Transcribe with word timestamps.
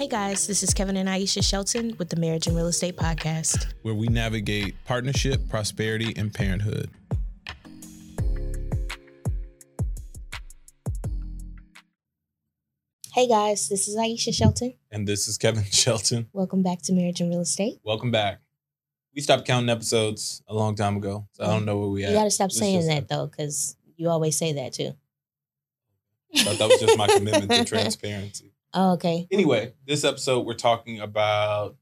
Hey 0.00 0.08
guys, 0.08 0.46
this 0.46 0.62
is 0.62 0.72
Kevin 0.72 0.96
and 0.96 1.10
Aisha 1.10 1.46
Shelton 1.46 1.94
with 1.98 2.08
the 2.08 2.16
Marriage 2.16 2.46
and 2.46 2.56
Real 2.56 2.68
Estate 2.68 2.96
Podcast. 2.96 3.74
where 3.82 3.94
we 3.94 4.08
navigate 4.08 4.74
partnership, 4.86 5.46
prosperity, 5.50 6.14
and 6.16 6.32
parenthood. 6.32 6.88
Hey 13.12 13.28
guys, 13.28 13.68
this 13.68 13.88
is 13.88 13.96
Aisha 13.98 14.32
Shelton. 14.32 14.72
And 14.90 15.06
this 15.06 15.28
is 15.28 15.36
Kevin 15.36 15.64
Shelton. 15.70 16.28
Welcome 16.32 16.62
back 16.62 16.80
to 16.84 16.94
Marriage 16.94 17.20
and 17.20 17.28
Real 17.28 17.40
Estate. 17.40 17.80
Welcome 17.84 18.10
back. 18.10 18.40
We 19.14 19.20
stopped 19.20 19.46
counting 19.46 19.68
episodes 19.68 20.42
a 20.48 20.54
long 20.54 20.76
time 20.76 20.96
ago, 20.96 21.28
so 21.32 21.44
I 21.44 21.48
don't 21.48 21.66
know 21.66 21.76
where 21.76 21.90
we 21.90 22.04
at. 22.04 22.12
You 22.12 22.16
gotta 22.16 22.30
stop 22.30 22.46
It's 22.46 22.58
saying 22.58 22.86
that 22.86 23.08
though, 23.08 23.26
because 23.26 23.76
you 23.98 24.08
always 24.08 24.38
say 24.38 24.54
that 24.54 24.72
too. 24.72 24.94
That 26.32 26.58
was 26.58 26.80
just 26.80 26.96
my 26.96 27.06
commitment 27.06 27.50
to 27.50 27.64
transparency. 27.66 28.49
Oh, 28.72 28.92
okay. 28.92 29.26
Anyway, 29.30 29.72
this 29.86 30.04
episode 30.04 30.46
we're 30.46 30.54
talking 30.54 31.00
about 31.00 31.76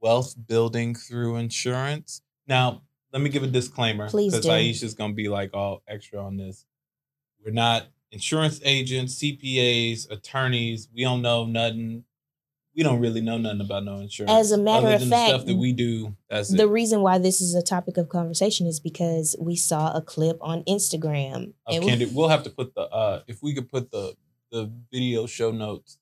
wealth 0.00 0.34
building 0.46 0.94
through 0.94 1.36
insurance. 1.36 2.22
Now, 2.46 2.82
let 3.12 3.22
me 3.22 3.30
give 3.30 3.42
a 3.42 3.46
disclaimer 3.46 4.08
Please 4.08 4.34
because. 4.34 4.46
Aisha's 4.46 4.94
gonna 4.94 5.12
be 5.14 5.28
like 5.28 5.50
all 5.54 5.82
extra 5.86 6.24
on 6.24 6.36
this. 6.36 6.64
We're 7.44 7.52
not 7.52 7.86
insurance 8.10 8.60
agents, 8.64 9.16
CPAs, 9.16 10.10
attorneys. 10.10 10.88
We 10.94 11.02
don't 11.02 11.22
know 11.22 11.44
nothing. 11.44 12.04
We 12.76 12.82
don't 12.82 13.00
really 13.00 13.20
know 13.20 13.38
nothing 13.38 13.60
about 13.60 13.84
no 13.84 13.98
insurance. 13.98 14.32
As 14.32 14.50
a 14.50 14.58
matter 14.58 14.88
of 14.88 15.00
fact, 15.00 15.10
the 15.10 15.28
stuff 15.28 15.46
that 15.46 15.56
we 15.56 15.72
do. 15.72 16.16
That's 16.28 16.48
The 16.48 16.64
it. 16.64 16.70
reason 16.70 17.02
why 17.02 17.18
this 17.18 17.40
is 17.40 17.54
a 17.54 17.62
topic 17.62 17.96
of 17.98 18.08
conversation 18.08 18.66
is 18.66 18.80
because 18.80 19.36
we 19.38 19.54
saw 19.54 19.92
a 19.96 20.00
clip 20.02 20.38
on 20.40 20.64
Instagram. 20.64 21.52
Of 21.66 21.76
and 21.76 21.84
we-. 21.84 22.06
We'll 22.06 22.28
have 22.28 22.42
to 22.44 22.50
put 22.50 22.74
the 22.74 22.82
uh 22.82 23.22
if 23.28 23.42
we 23.42 23.54
could 23.54 23.70
put 23.70 23.90
the 23.92 24.16
the 24.54 24.70
video 24.92 25.26
show 25.26 25.50
notes 25.50 25.98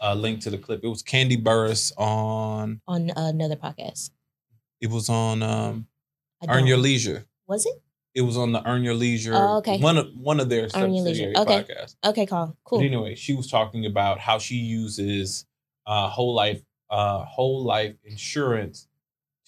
uh 0.00 0.14
link 0.14 0.40
to 0.40 0.48
the 0.50 0.56
clip. 0.58 0.80
It 0.82 0.88
was 0.88 1.02
Kandi 1.02 1.36
Burruss 1.42 1.92
on 1.98 2.80
on 2.88 3.10
another 3.14 3.56
podcast. 3.56 4.10
it 4.80 4.90
was 4.90 5.08
on 5.10 5.42
um 5.42 5.86
Earn 6.48 6.66
Your 6.66 6.78
Leisure. 6.78 7.26
Was 7.46 7.66
it? 7.66 7.74
It 8.14 8.22
was 8.22 8.36
on 8.38 8.52
the 8.52 8.66
Earn 8.66 8.82
Your 8.84 8.94
Leisure. 8.94 9.34
Oh, 9.34 9.58
okay. 9.58 9.78
One 9.80 9.98
of 9.98 10.08
one 10.16 10.40
of 10.40 10.48
their 10.48 10.68
Earn 10.74 10.94
Your 10.94 11.04
Leisure. 11.04 11.32
Okay. 11.36 11.62
podcasts. 11.62 11.96
Okay, 12.04 12.24
Carl. 12.26 12.56
Cool. 12.64 12.78
But 12.78 12.86
anyway, 12.86 13.14
she 13.16 13.34
was 13.34 13.48
talking 13.50 13.84
about 13.84 14.18
how 14.18 14.38
she 14.38 14.56
uses 14.56 15.44
uh 15.86 16.08
whole 16.08 16.34
life 16.34 16.62
uh 16.90 17.24
whole 17.24 17.62
life 17.64 17.96
insurance 18.04 18.88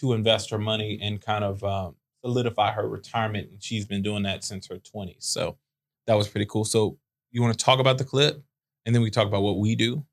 to 0.00 0.12
invest 0.12 0.50
her 0.50 0.58
money 0.58 0.98
and 1.00 1.20
kind 1.22 1.44
of 1.44 1.62
um, 1.64 1.94
solidify 2.22 2.72
her 2.72 2.86
retirement. 2.88 3.50
And 3.50 3.62
she's 3.62 3.86
been 3.86 4.02
doing 4.02 4.22
that 4.24 4.44
since 4.44 4.66
her 4.68 4.76
20s. 4.76 5.16
So 5.20 5.56
that 6.06 6.14
was 6.14 6.26
pretty 6.28 6.46
cool. 6.46 6.64
So 6.64 6.98
you 7.30 7.42
want 7.42 7.58
to 7.58 7.64
talk 7.64 7.78
about 7.78 7.98
the 7.98 8.04
clip 8.04 8.42
and 8.84 8.94
then 8.94 9.02
we 9.02 9.10
talk 9.10 9.26
about 9.26 9.42
what 9.42 9.58
we 9.58 9.74
do? 9.74 10.04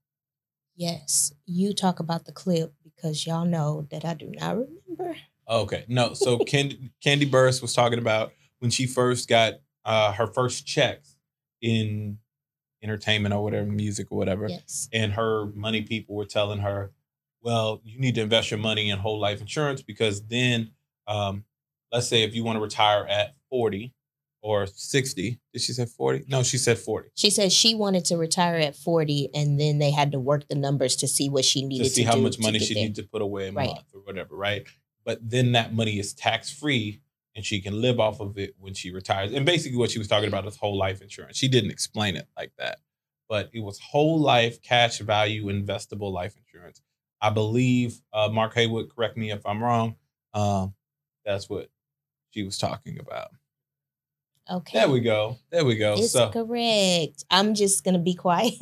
Yes, 0.75 1.33
you 1.45 1.73
talk 1.73 1.99
about 1.99 2.25
the 2.25 2.31
clip 2.31 2.73
because 2.83 3.25
y'all 3.25 3.45
know 3.45 3.87
that 3.89 4.05
I 4.05 4.13
do 4.13 4.31
not 4.39 4.57
remember. 4.57 5.17
Okay. 5.49 5.85
No. 5.87 6.13
So 6.13 6.37
Kandi, 6.39 6.91
Kandi 7.03 7.29
Burruss 7.29 7.61
was 7.61 7.73
talking 7.73 7.99
about 7.99 8.31
when 8.59 8.69
she 8.69 8.85
first 8.85 9.27
got 9.27 9.55
uh, 9.85 10.11
her 10.13 10.27
first 10.27 10.67
checks 10.67 11.15
in 11.61 12.19
entertainment 12.83 13.33
or 13.33 13.43
whatever, 13.43 13.65
music 13.65 14.07
or 14.11 14.17
whatever. 14.17 14.47
Yes. 14.47 14.87
And 14.93 15.13
her 15.13 15.47
money 15.55 15.81
people 15.81 16.15
were 16.15 16.25
telling 16.25 16.59
her, 16.59 16.91
well, 17.41 17.81
you 17.83 17.99
need 17.99 18.15
to 18.15 18.21
invest 18.21 18.51
your 18.51 18.59
money 18.59 18.89
in 18.89 18.99
whole 18.99 19.19
life 19.19 19.41
insurance 19.41 19.81
because 19.81 20.25
then, 20.27 20.71
um, 21.07 21.43
let's 21.91 22.07
say 22.07 22.23
if 22.23 22.35
you 22.35 22.43
want 22.43 22.57
to 22.57 22.61
retire 22.61 23.05
at 23.07 23.35
40 23.49 23.93
or 24.41 24.65
60, 24.67 25.39
did 25.53 25.61
she 25.61 25.73
say 25.73 25.85
40? 25.85 26.25
No, 26.27 26.43
she 26.43 26.57
said 26.57 26.77
40. 26.77 27.09
She 27.15 27.29
said 27.29 27.51
she 27.51 27.75
wanted 27.75 28.05
to 28.05 28.17
retire 28.17 28.55
at 28.55 28.75
40 28.75 29.29
and 29.33 29.59
then 29.59 29.79
they 29.79 29.91
had 29.91 30.11
to 30.11 30.19
work 30.19 30.47
the 30.47 30.55
numbers 30.55 30.95
to 30.97 31.07
see 31.07 31.29
what 31.29 31.43
she 31.45 31.63
needed 31.65 31.85
to 31.85 31.89
to, 31.89 31.95
see 31.95 32.03
how 32.03 32.15
do 32.15 32.21
much 32.21 32.39
money 32.39 32.59
she 32.59 32.73
there. 32.73 32.83
needs 32.83 32.99
to 32.99 33.05
put 33.05 33.21
away 33.21 33.47
a 33.47 33.51
Right. 33.51 33.67
month 33.67 33.87
or 33.93 34.01
whatever, 34.01 34.35
right? 34.35 34.65
But 35.05 35.19
then 35.27 35.53
that 35.53 35.73
money 35.73 35.99
is 35.99 36.13
tax 36.13 36.51
free 36.51 37.01
and 37.35 37.45
she 37.45 37.61
can 37.61 37.79
live 37.81 37.99
off 37.99 38.19
of 38.19 38.37
it 38.37 38.55
when 38.59 38.73
she 38.73 38.91
retires. 38.91 39.31
And 39.31 39.45
basically, 39.45 39.77
what 39.77 39.91
she 39.91 39.99
was 39.99 40.07
talking 40.07 40.27
about 40.27 40.45
is 40.47 40.55
whole 40.57 40.77
life 40.77 41.01
insurance. 41.01 41.37
She 41.37 41.47
didn't 41.47 41.71
explain 41.71 42.15
it 42.15 42.27
like 42.35 42.51
that, 42.57 42.79
but 43.29 43.49
it 43.53 43.59
was 43.59 43.79
whole 43.79 44.19
life 44.19 44.61
cash 44.61 44.99
value 44.99 45.45
investable 45.45 46.11
life 46.11 46.35
insurance. 46.35 46.81
I 47.21 47.29
believe 47.29 48.01
uh, 48.13 48.29
Mark 48.29 48.53
Haywood, 48.55 48.93
correct 48.93 49.17
me 49.17 49.31
if 49.31 49.45
I'm 49.45 49.63
wrong. 49.63 49.95
Um, 50.33 50.73
that's 51.25 51.49
what 51.49 51.69
she 52.31 52.43
was 52.43 52.57
talking 52.57 52.99
about. 52.99 53.29
Okay. 54.49 54.79
There 54.79 54.89
we 54.89 54.99
go. 55.01 55.37
There 55.51 55.65
we 55.65 55.75
go. 55.75 55.95
It's 55.97 56.11
so, 56.11 56.29
correct. 56.29 57.23
I'm 57.29 57.53
just 57.53 57.83
gonna 57.83 57.99
be 57.99 58.13
quiet. 58.13 58.53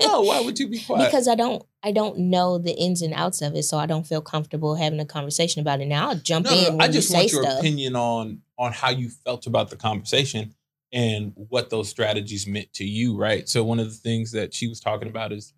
no, 0.00 0.22
why 0.22 0.40
would 0.40 0.58
you 0.58 0.68
be 0.68 0.78
quiet? 0.86 1.06
because 1.06 1.26
I 1.28 1.34
don't 1.34 1.64
I 1.82 1.92
don't 1.92 2.16
know 2.18 2.58
the 2.58 2.72
ins 2.72 3.02
and 3.02 3.14
outs 3.14 3.42
of 3.42 3.54
it, 3.56 3.64
so 3.64 3.76
I 3.78 3.86
don't 3.86 4.06
feel 4.06 4.20
comfortable 4.20 4.76
having 4.76 5.00
a 5.00 5.04
conversation 5.06 5.60
about 5.60 5.80
it. 5.80 5.86
Now 5.86 6.10
I'll 6.10 6.16
jump 6.16 6.46
No, 6.46 6.52
in 6.52 6.76
no, 6.78 6.84
I 6.84 6.86
you 6.86 6.92
just 6.92 7.08
say 7.08 7.18
want 7.20 7.32
your 7.32 7.42
stuff. 7.44 7.58
opinion 7.58 7.96
on 7.96 8.42
on 8.58 8.72
how 8.72 8.90
you 8.90 9.08
felt 9.08 9.46
about 9.46 9.70
the 9.70 9.76
conversation 9.76 10.54
and 10.92 11.32
what 11.34 11.70
those 11.70 11.88
strategies 11.88 12.46
meant 12.46 12.72
to 12.74 12.84
you, 12.84 13.16
right? 13.16 13.48
So 13.48 13.64
one 13.64 13.78
of 13.80 13.86
the 13.86 13.96
things 13.96 14.32
that 14.32 14.52
she 14.54 14.68
was 14.68 14.80
talking 14.80 15.08
about 15.08 15.32
is 15.32 15.54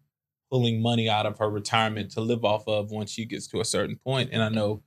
pulling 0.50 0.80
money 0.82 1.08
out 1.08 1.24
of 1.26 1.38
her 1.38 1.48
retirement 1.48 2.10
to 2.12 2.20
live 2.20 2.44
off 2.44 2.68
of 2.68 2.90
once 2.90 3.10
she 3.10 3.24
gets 3.24 3.46
to 3.48 3.60
a 3.60 3.64
certain 3.64 3.96
point. 3.96 4.28
And 4.32 4.42
I 4.42 4.50
know, 4.50 4.82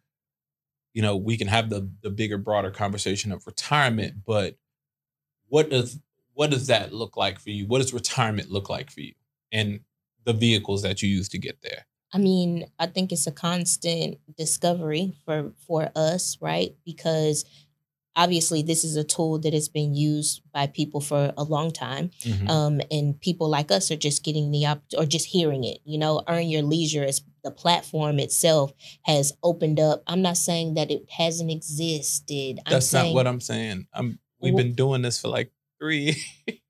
you 0.95 1.01
know, 1.01 1.17
we 1.17 1.37
can 1.37 1.47
have 1.49 1.69
the 1.69 1.87
the 2.01 2.09
bigger, 2.09 2.37
broader 2.37 2.71
conversation 2.71 3.33
of 3.33 3.45
retirement, 3.45 4.23
but 4.25 4.55
what 5.49 5.69
does 5.69 5.99
what 6.33 6.49
does 6.49 6.67
that 6.67 6.93
look 6.93 7.17
like 7.17 7.37
for 7.37 7.49
you? 7.49 7.67
What 7.67 7.81
does 7.81 7.93
retirement 7.93 8.49
look 8.49 8.69
like 8.69 8.89
for 8.89 9.01
you? 9.01 9.13
And 9.51 9.81
the 10.23 10.33
vehicles 10.33 10.81
that 10.83 11.01
you 11.03 11.09
use 11.09 11.29
to 11.29 11.37
get 11.37 11.61
there. 11.61 11.85
I 12.13 12.17
mean, 12.17 12.67
I 12.79 12.87
think 12.87 13.11
it's 13.11 13.27
a 13.27 13.31
constant 13.31 14.19
discovery 14.37 15.13
for 15.25 15.51
for 15.67 15.91
us, 15.97 16.37
right? 16.39 16.73
Because 16.85 17.43
obviously 18.15 18.61
this 18.61 18.85
is 18.85 18.95
a 18.95 19.03
tool 19.03 19.37
that 19.39 19.53
has 19.53 19.67
been 19.67 19.93
used 19.93 20.41
by 20.53 20.67
people 20.67 21.01
for 21.01 21.33
a 21.35 21.43
long 21.43 21.71
time. 21.71 22.09
Mhm. 22.21 22.49
Um, 22.49 22.81
and 22.89 23.19
people 23.19 23.49
like 23.49 23.69
us 23.69 23.91
are 23.91 23.97
just 23.97 24.23
getting 24.23 24.51
the 24.51 24.65
op- 24.65 24.93
or 24.97 25.05
just 25.05 25.25
hearing 25.25 25.65
it. 25.65 25.79
You 25.83 25.97
know, 25.97 26.23
earn 26.29 26.47
your 26.47 26.61
leisure 26.63 27.03
as 27.03 27.21
the 27.45 27.51
platform 27.51 28.19
itself 28.19 28.73
has 29.03 29.31
opened 29.43 29.79
up. 29.79 30.01
I'm 30.07 30.21
not 30.23 30.35
saying 30.35 30.73
that 30.73 30.89
it 30.91 31.05
hasn't 31.09 31.51
existed. 31.51 32.59
I'm 32.65 32.71
That's 32.73 32.87
saying, 32.87 33.13
not 33.13 33.15
what 33.15 33.27
I'm 33.27 33.39
saying. 33.39 33.87
I'm 33.93 34.19
we've 34.41 34.53
Wh- 34.53 34.57
been 34.57 34.73
doing 34.73 35.01
this 35.03 35.21
for 35.21 35.29
like 35.29 35.51
three. 35.79 36.21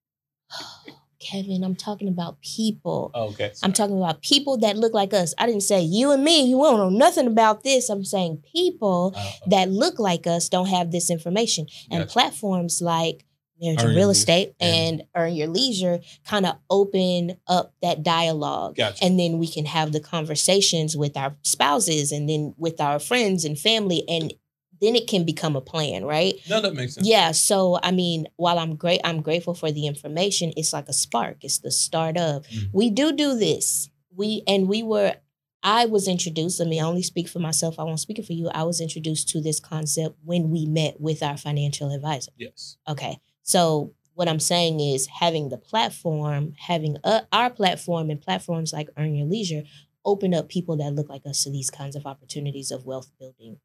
Kevin, 1.20 1.64
I'm 1.64 1.76
talking 1.76 2.08
about 2.08 2.40
people. 2.42 3.10
okay. 3.16 3.52
I'm 3.64 3.74
talking 3.74 3.98
about 3.98 4.22
people 4.22 4.58
that 4.60 4.78
look 4.78 4.94
like 4.94 5.14
us. 5.14 5.34
I 5.40 5.48
didn't 5.48 5.64
say 5.64 5.82
you 5.82 6.12
and 6.12 6.24
me. 6.24 6.44
You 6.46 6.58
won't 6.58 6.78
know 6.78 6.90
nothing 6.90 7.26
about 7.26 7.64
this. 7.64 7.90
I'm 7.90 8.04
saying 8.06 8.44
people 8.54 9.14
Uh, 9.16 9.32
that 9.48 9.72
look 9.72 9.98
like 9.98 10.28
us 10.28 10.50
don't 10.50 10.68
have 10.68 10.92
this 10.92 11.10
information. 11.10 11.66
And 11.90 12.02
Gotcha. 12.02 12.12
platforms 12.14 12.82
like 12.82 13.26
Marriage 13.62 13.80
Earn 13.80 13.86
and 13.86 13.94
Your 13.96 14.02
Real 14.04 14.10
Estate 14.12 14.54
and- 14.60 15.00
and 15.02 15.08
Earn 15.16 15.34
Your 15.36 15.48
Leisure 15.48 16.02
kind 16.26 16.46
of 16.46 16.56
open 16.70 17.38
up 17.48 17.74
that 17.82 18.04
dialogue. 18.04 18.76
Gotcha. 18.76 19.04
And 19.04 19.20
then 19.20 19.38
we 19.40 19.48
can 19.48 19.66
have 19.66 19.92
the 19.92 20.00
conversations 20.02 20.98
with 20.98 21.16
our 21.18 21.36
spouses 21.44 22.12
and 22.12 22.28
then 22.30 22.54
with 22.58 22.82
our 22.82 23.00
friends 23.00 23.46
and 23.46 23.58
family. 23.58 24.04
And 24.10 24.34
then 24.82 24.96
it 24.96 25.08
can 25.08 25.24
become 25.24 25.56
a 25.56 25.62
plan, 25.62 26.04
right? 26.04 26.36
no, 26.50 26.60
that 26.60 26.74
makes 26.74 26.96
sense. 26.96 27.08
Yeah. 27.08 27.32
So 27.32 27.80
I 27.82 27.92
mean, 27.92 28.28
while 28.36 28.60
I'm 28.60 28.76
great, 28.76 29.00
I'm 29.06 29.22
grateful 29.22 29.54
for 29.54 29.72
the 29.72 29.88
information. 29.88 30.52
It's 30.58 30.74
like 30.74 30.90
a 30.90 30.94
spark. 30.94 31.38
It's 31.44 31.60
the 31.60 31.72
start 31.72 32.18
of. 32.18 32.46
Mhm. 32.48 32.70
We 32.74 32.90
do 32.90 33.14
do 33.14 33.38
this. 33.38 33.90
We 34.14 34.44
and 34.48 34.68
we 34.68 34.84
were. 34.84 35.16
I 35.64 35.86
was 35.88 36.08
introduced. 36.08 36.62
I 36.62 36.66
mean, 36.66 36.80
I 36.84 36.86
only 36.86 37.02
speak 37.02 37.28
for 37.28 37.40
myself. 37.40 37.80
I 37.80 37.84
won't 37.84 38.00
speak 38.00 38.20
it 38.20 38.26
for 38.28 38.34
you. 38.34 38.50
I 38.50 38.64
was 38.64 38.80
introduced 38.80 39.30
to 39.30 39.42
this 39.42 39.60
concept 39.60 40.16
when 40.24 40.52
we 40.52 40.66
met 40.68 41.02
with 41.02 41.24
our 41.24 41.38
financial 41.38 41.92
advisor. 41.92 42.32
Yes. 42.38 42.78
Okay. 42.88 43.18
So 43.46 43.94
what 44.16 44.28
I'm 44.28 44.40
saying 44.40 44.80
is 44.80 45.08
having 45.08 45.50
the 45.50 45.58
platform, 45.58 46.54
having 46.58 46.98
uh 47.04 47.22
our 47.32 47.50
platform 47.50 48.10
and 48.10 48.20
platforms 48.20 48.74
like 48.74 48.90
Earn 48.98 49.16
Your 49.16 49.28
Leisure 49.28 49.64
open 50.04 50.34
up 50.34 50.50
people 50.50 50.76
that 50.78 50.94
look 50.94 51.10
like 51.10 51.26
us 51.26 51.44
to 51.44 51.52
these 51.52 51.70
kinds 51.70 51.96
of 51.96 52.06
opportunities 52.06 52.72
of 52.72 52.86
wealth 52.86 53.12
building. 53.20 53.58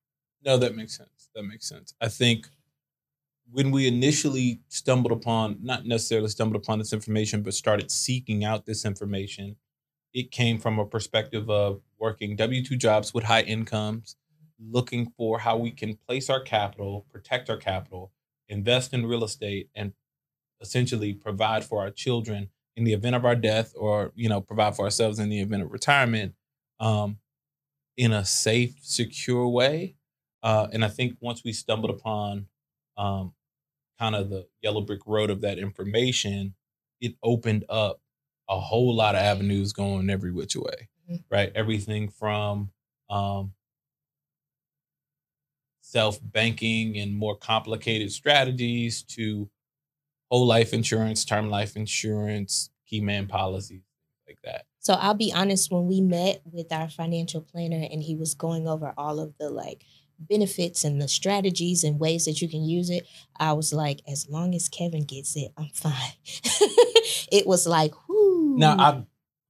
No, 0.45 0.57
that 0.59 0.77
makes 0.77 0.97
sense. 0.97 1.29
That 1.35 1.45
makes 1.45 1.69
sense. 1.69 1.95
I 2.01 2.09
think 2.09 2.47
when 3.51 3.71
we 3.71 3.89
initially 3.89 4.61
stumbled 4.69 5.13
upon, 5.13 5.59
not 5.63 5.87
necessarily 5.87 6.29
stumbled 6.29 6.63
upon 6.63 6.79
this 6.79 6.93
information, 6.93 7.43
but 7.43 7.55
started 7.55 7.91
seeking 7.91 8.45
out 8.45 8.67
this 8.67 8.85
information, 8.85 9.57
it 10.13 10.31
came 10.31 10.59
from 10.59 10.79
a 10.79 10.87
perspective 10.87 11.49
of 11.49 11.81
working 11.99 12.37
W 12.37 12.65
2 12.65 12.77
jobs 12.77 13.15
with 13.15 13.25
high 13.25 13.43
incomes, 13.43 14.17
looking 14.59 15.11
for 15.17 15.39
how 15.39 15.57
we 15.57 15.71
can 15.71 15.97
place 15.97 16.29
our 16.29 16.41
capital, 16.41 17.07
protect 17.11 17.49
our 17.49 17.57
capital, 17.57 18.13
invest 18.51 18.93
in 18.93 19.07
real 19.07 19.25
estate, 19.25 19.71
and 19.75 19.93
essentially 20.61 21.15
provide 21.15 21.65
for 21.65 21.81
our 21.81 21.91
children 21.91 22.51
in 22.77 22.85
the 22.85 22.93
event 22.93 23.17
of 23.17 23.25
our 23.25 23.35
death 23.37 23.73
or, 23.77 24.13
you 24.15 24.29
know, 24.29 24.41
provide 24.41 24.77
for 24.77 24.85
ourselves 24.85 25.19
in 25.19 25.29
the 25.29 25.41
event 25.41 25.63
of 25.63 25.73
retirement 25.73 26.35
um, 26.81 27.19
in 27.97 28.13
a 28.13 28.25
safe, 28.25 28.75
secure 28.83 29.49
way. 29.49 29.97
Uh, 30.43 30.69
and 30.73 30.85
I 30.85 30.89
think 30.89 31.17
once 31.21 31.43
we 31.45 31.53
stumbled 31.53 31.91
upon 31.91 32.47
um, 32.97 33.35
kind 33.99 34.15
of 34.15 34.31
the 34.31 34.47
yellow 34.63 34.81
brick 34.83 35.01
road 35.07 35.31
of 35.31 35.41
that 35.43 35.59
information, 35.59 36.55
it 37.01 37.15
opened 37.23 37.65
up 37.69 38.01
a 38.49 38.59
whole 38.59 38.95
lot 38.95 39.15
of 39.15 39.21
avenues 39.23 39.73
going 39.73 40.11
every 40.11 40.33
which 40.33 40.57
way, 40.57 40.89
Mhm. 41.11 41.25
right? 41.31 41.53
Everything 41.55 42.09
from 42.09 42.73
um, 43.11 43.55
self 45.91 46.19
banking 46.23 46.97
and 46.99 47.15
more 47.15 47.37
complicated 47.37 48.13
strategies 48.13 49.03
to 49.03 49.51
whole 50.31 50.47
life 50.47 50.73
insurance, 50.73 51.25
term 51.25 51.51
life 51.51 51.77
insurance, 51.77 52.71
key 52.87 53.01
man 53.01 53.27
policies, 53.27 53.83
like 54.27 54.39
that. 54.45 54.67
So 54.79 54.95
I'll 54.95 55.15
be 55.15 55.33
honest, 55.33 55.73
when 55.73 55.87
we 55.87 56.01
met 56.01 56.43
with 56.45 56.73
our 56.73 56.89
financial 56.89 57.41
planner 57.41 57.87
and 57.91 58.03
he 58.03 58.15
was 58.15 58.35
going 58.35 58.69
over 58.69 58.95
all 58.97 59.19
of 59.19 59.35
the 59.39 59.51
like 59.51 59.85
benefits 60.19 60.85
and 60.85 61.03
the 61.03 61.09
strategies 61.09 61.83
and 61.83 61.99
ways 61.99 62.25
that 62.27 62.41
you 62.41 62.49
can 62.49 62.63
use 62.63 62.89
it, 62.89 63.07
I 63.39 63.53
was 63.53 63.73
like, 63.73 64.01
as 64.07 64.29
long 64.29 64.55
as 64.55 64.69
Kevin 64.69 65.05
gets 65.05 65.37
it, 65.37 65.53
I'm 65.57 65.71
fine. 65.75 66.13
it 67.33 67.47
was 67.47 67.67
like, 67.67 67.93
whoo. 68.09 68.57
Now, 68.57 68.77
I 68.79 69.05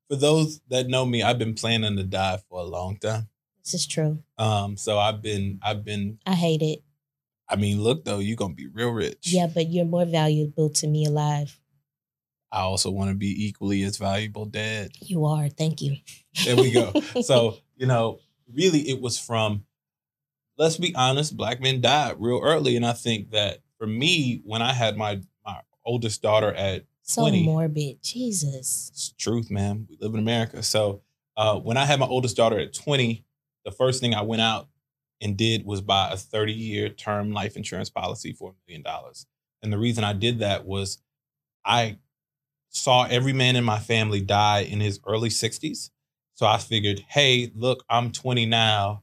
for 0.08 0.16
those 0.16 0.60
that 0.70 0.88
know 0.88 1.04
me, 1.04 1.22
I've 1.22 1.38
been 1.38 1.54
planning 1.54 1.96
to 1.96 2.02
die 2.02 2.38
for 2.48 2.60
a 2.60 2.64
long 2.64 2.96
time. 2.96 3.28
This 3.70 3.82
is 3.82 3.86
true. 3.86 4.22
Um, 4.38 4.76
so 4.76 4.98
I've 4.98 5.22
been, 5.22 5.60
I've 5.62 5.84
been. 5.84 6.18
I 6.26 6.34
hate 6.34 6.62
it. 6.62 6.82
I 7.48 7.56
mean, 7.56 7.82
look 7.82 8.04
though, 8.04 8.18
you're 8.18 8.36
gonna 8.36 8.54
be 8.54 8.68
real 8.68 8.90
rich. 8.90 9.32
Yeah, 9.32 9.46
but 9.46 9.70
you're 9.70 9.84
more 9.84 10.04
valuable 10.04 10.70
to 10.70 10.86
me 10.86 11.04
alive. 11.06 11.58
I 12.52 12.60
also 12.60 12.90
want 12.90 13.10
to 13.10 13.16
be 13.16 13.46
equally 13.46 13.82
as 13.82 13.96
valuable 13.96 14.44
dead. 14.44 14.92
You 15.00 15.24
are. 15.24 15.48
Thank 15.48 15.82
you. 15.82 15.96
There 16.44 16.56
we 16.56 16.72
go. 16.72 16.92
so 17.22 17.58
you 17.76 17.86
know, 17.86 18.20
really, 18.52 18.88
it 18.88 19.00
was 19.00 19.18
from. 19.18 19.64
Let's 20.58 20.76
be 20.76 20.94
honest, 20.94 21.36
black 21.36 21.60
men 21.60 21.80
died 21.80 22.16
real 22.18 22.40
early, 22.42 22.76
and 22.76 22.84
I 22.84 22.92
think 22.92 23.30
that 23.30 23.60
for 23.78 23.86
me, 23.86 24.42
when 24.44 24.62
I 24.62 24.72
had 24.72 24.96
my 24.96 25.20
my 25.44 25.60
oldest 25.84 26.22
daughter 26.22 26.52
at 26.52 26.84
so 27.02 27.22
20. 27.22 27.44
morbid. 27.44 28.02
Jesus. 28.02 28.90
It's 28.92 29.14
truth, 29.18 29.50
man. 29.50 29.86
We 29.88 29.96
live 30.00 30.14
in 30.14 30.20
America. 30.20 30.62
So 30.62 31.02
uh, 31.36 31.58
when 31.58 31.76
I 31.76 31.84
had 31.84 31.98
my 31.98 32.06
oldest 32.06 32.36
daughter 32.36 32.58
at 32.58 32.72
20, 32.72 33.24
the 33.64 33.72
first 33.72 34.00
thing 34.00 34.14
I 34.14 34.22
went 34.22 34.42
out 34.42 34.68
and 35.20 35.36
did 35.36 35.64
was 35.64 35.80
buy 35.80 36.10
a 36.10 36.16
30 36.16 36.52
year 36.52 36.88
term 36.88 37.32
life 37.32 37.56
insurance 37.56 37.90
policy 37.90 38.32
for 38.32 38.50
a 38.50 38.54
million 38.66 38.82
dollars. 38.82 39.26
And 39.62 39.72
the 39.72 39.78
reason 39.78 40.04
I 40.04 40.12
did 40.12 40.38
that 40.38 40.64
was 40.64 40.98
I 41.64 41.98
saw 42.70 43.04
every 43.04 43.32
man 43.32 43.56
in 43.56 43.64
my 43.64 43.78
family 43.78 44.20
die 44.20 44.60
in 44.60 44.80
his 44.80 45.00
early 45.06 45.28
60s. 45.28 45.90
So 46.34 46.46
I 46.46 46.56
figured, 46.58 47.04
hey, 47.08 47.50
look, 47.54 47.84
I'm 47.90 48.12
20 48.12 48.46
now. 48.46 49.02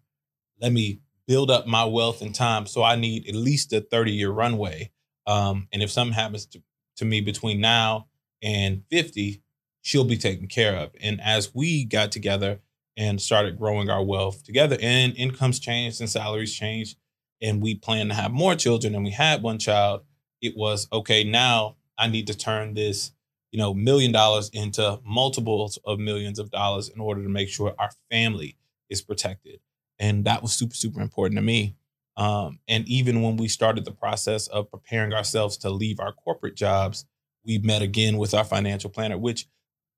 Let 0.60 0.72
me 0.72 1.02
build 1.28 1.52
up 1.52 1.68
my 1.68 1.86
wealth 1.86 2.22
and 2.22 2.34
time. 2.34 2.66
So 2.66 2.82
I 2.82 2.96
need 2.96 3.28
at 3.28 3.36
least 3.36 3.74
a 3.74 3.82
30 3.82 4.12
year 4.12 4.32
runway. 4.32 4.92
Um, 5.28 5.68
and 5.72 5.84
if 5.84 5.92
something 5.92 6.14
happens 6.14 6.46
to, 6.48 6.64
to 6.96 7.06
me 7.06 7.22
between 7.22 7.60
now 7.60 8.08
and 8.42 8.84
50, 8.90 9.44
she'll 9.82 10.06
be 10.06 10.18
taken 10.18 10.48
care 10.48 10.76
of. 10.76 10.92
And 11.02 11.22
as 11.22 11.54
we 11.54 11.84
got 11.84 12.12
together 12.12 12.62
and 12.98 13.22
started 13.22 13.58
growing 13.58 13.90
our 13.90 14.04
wealth 14.04 14.44
together, 14.44 14.78
and 14.82 15.16
incomes 15.16 15.60
changed 15.60 16.02
and 16.02 16.10
salaries 16.10 16.54
changed, 16.54 16.98
and 17.42 17.62
we 17.62 17.76
planned 17.76 18.10
to 18.10 18.16
have 18.16 18.32
more 18.32 18.56
children, 18.56 18.96
and 18.96 19.06
we 19.06 19.12
had 19.12 19.44
one 19.44 19.60
child, 19.60 20.02
it 20.42 20.58
was 20.58 20.88
okay, 20.92 21.24
now 21.24 21.76
I 21.98 22.08
need 22.08 22.28
to 22.28 22.38
turn 22.38 22.74
this, 22.74 23.12
you 23.52 23.60
know, 23.60 23.74
million 23.74 24.12
dollars 24.12 24.50
into 24.50 25.00
multiples 25.06 25.80
of 25.86 26.00
millions 26.00 26.40
of 26.40 26.52
dollars 26.52 26.90
in 26.90 27.00
order 27.00 27.24
to 27.24 27.30
make 27.30 27.50
sure 27.50 27.76
our 27.80 27.92
family 28.12 28.58
is 28.90 29.02
protected. 29.02 29.60
And 30.00 30.26
that 30.26 30.42
was 30.42 30.54
super, 30.54 30.76
super 30.76 31.02
important 31.02 31.38
to 31.38 31.42
me. 31.42 31.76
Um, 32.18 32.60
and 32.68 32.88
even 32.88 33.22
when 33.22 33.38
we 33.38 33.48
started 33.48 33.86
the 33.86 33.92
process 33.92 34.48
of 34.48 34.72
preparing 34.72 35.14
ourselves 35.14 35.58
to 35.58 35.70
leave 35.70 36.00
our 36.00 36.14
corporate 36.14 36.56
jobs, 36.56 37.06
we 37.46 37.60
met 37.60 37.82
again 37.82 38.18
with 38.18 38.34
our 38.34 38.44
financial 38.44 38.90
planner, 38.90 39.18
which 39.18 39.48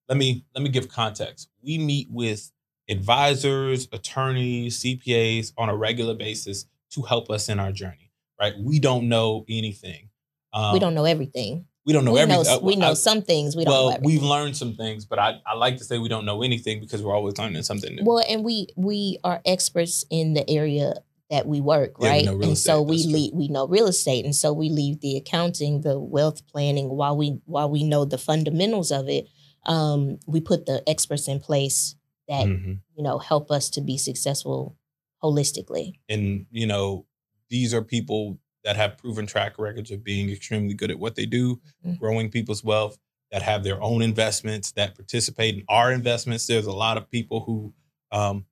let 0.07 0.17
me 0.17 0.45
let 0.53 0.63
me 0.63 0.69
give 0.69 0.89
context. 0.89 1.49
We 1.61 1.77
meet 1.77 2.07
with 2.09 2.51
advisors, 2.89 3.87
attorneys, 3.91 4.79
CPAs 4.83 5.53
on 5.57 5.69
a 5.69 5.75
regular 5.75 6.15
basis 6.15 6.65
to 6.91 7.01
help 7.03 7.29
us 7.29 7.49
in 7.49 7.59
our 7.59 7.71
journey. 7.71 8.11
Right? 8.39 8.53
We 8.57 8.79
don't 8.79 9.09
know 9.09 9.45
anything. 9.49 10.09
Um, 10.53 10.73
we 10.73 10.79
don't 10.79 10.95
know 10.95 11.05
everything. 11.05 11.65
We 11.85 11.93
don't 11.93 12.05
know 12.05 12.13
we 12.13 12.19
everything. 12.21 12.43
know, 12.43 12.55
Uh, 12.55 12.59
we 12.59 12.75
know 12.75 12.91
I- 12.91 12.93
some 12.93 13.21
things. 13.21 13.55
We 13.55 13.65
don't 13.65 13.73
well, 13.73 13.89
know 13.91 13.97
we've 14.01 14.23
learned 14.23 14.55
some 14.55 14.75
things, 14.75 15.05
but 15.05 15.19
I, 15.19 15.39
I 15.45 15.55
like 15.55 15.77
to 15.77 15.83
say 15.83 15.97
we 15.97 16.07
don't 16.09 16.25
know 16.25 16.41
anything 16.43 16.79
because 16.79 17.01
we're 17.03 17.15
always 17.15 17.37
learning 17.37 17.61
something 17.63 17.95
new. 17.95 18.03
Well, 18.05 18.23
and 18.29 18.43
we 18.43 18.67
we 18.75 19.17
are 19.23 19.41
experts 19.45 20.05
in 20.09 20.33
the 20.33 20.49
area 20.49 20.93
that 21.29 21.45
we 21.47 21.61
work, 21.61 21.95
Yeah, 21.99 22.03
we 22.03 22.09
right? 22.09 22.25
know 22.25 22.33
real 22.35 22.49
and 22.49 22.57
so 22.57 22.81
estate, 22.81 22.89
we 22.89 22.95
that's 22.97 23.03
true. 23.05 23.13
leave 23.13 23.33
we 23.33 23.47
know 23.49 23.67
real 23.67 23.87
estate, 23.87 24.25
and 24.25 24.35
so 24.35 24.53
we 24.53 24.69
leave 24.69 25.01
the 25.01 25.17
accounting, 25.17 25.81
the 25.81 25.99
wealth 25.99 26.45
planning, 26.47 26.89
while 26.89 27.15
we 27.17 27.39
while 27.45 27.69
we 27.69 27.83
know 27.83 28.05
the 28.05 28.17
fundamentals 28.17 28.91
of 28.91 29.09
it. 29.09 29.27
Um, 29.65 30.19
we 30.25 30.39
put 30.39 30.65
the 30.65 30.81
experts 30.87 31.27
in 31.27 31.39
place 31.41 31.95
that 32.29 32.45
Mhm. 32.47 32.79
you 32.95 33.03
know 33.03 33.17
help 33.19 33.51
us 33.51 33.69
to 33.71 33.81
be 33.81 33.97
successful 33.97 34.77
holistically. 35.21 35.93
and 36.07 36.45
you 36.51 36.65
know 36.65 37.05
these 37.49 37.73
are 37.73 37.83
people 37.83 38.39
that 38.63 38.75
have 38.75 38.97
proven 38.97 39.25
track 39.25 39.57
records 39.57 39.89
of 39.91 40.03
being 40.03 40.29
extremely 40.29 40.73
good 40.73 40.91
at 40.91 40.99
what 40.99 41.15
they 41.15 41.25
do 41.25 41.59
Mhm. 41.85 41.97
growing 41.99 42.29
people's 42.31 42.63
wealth 42.63 42.97
that 43.31 43.41
have 43.41 43.63
their 43.63 43.81
own 43.81 44.01
investments 44.01 44.71
that 44.73 44.95
participate 44.95 45.55
in 45.55 45.63
our 45.67 45.91
investments 45.91 46.45
there's 46.47 46.65
a 46.67 46.71
lot 46.71 46.97
of 46.97 47.09
people 47.09 47.41
who 47.41 47.73
um, 48.11 48.45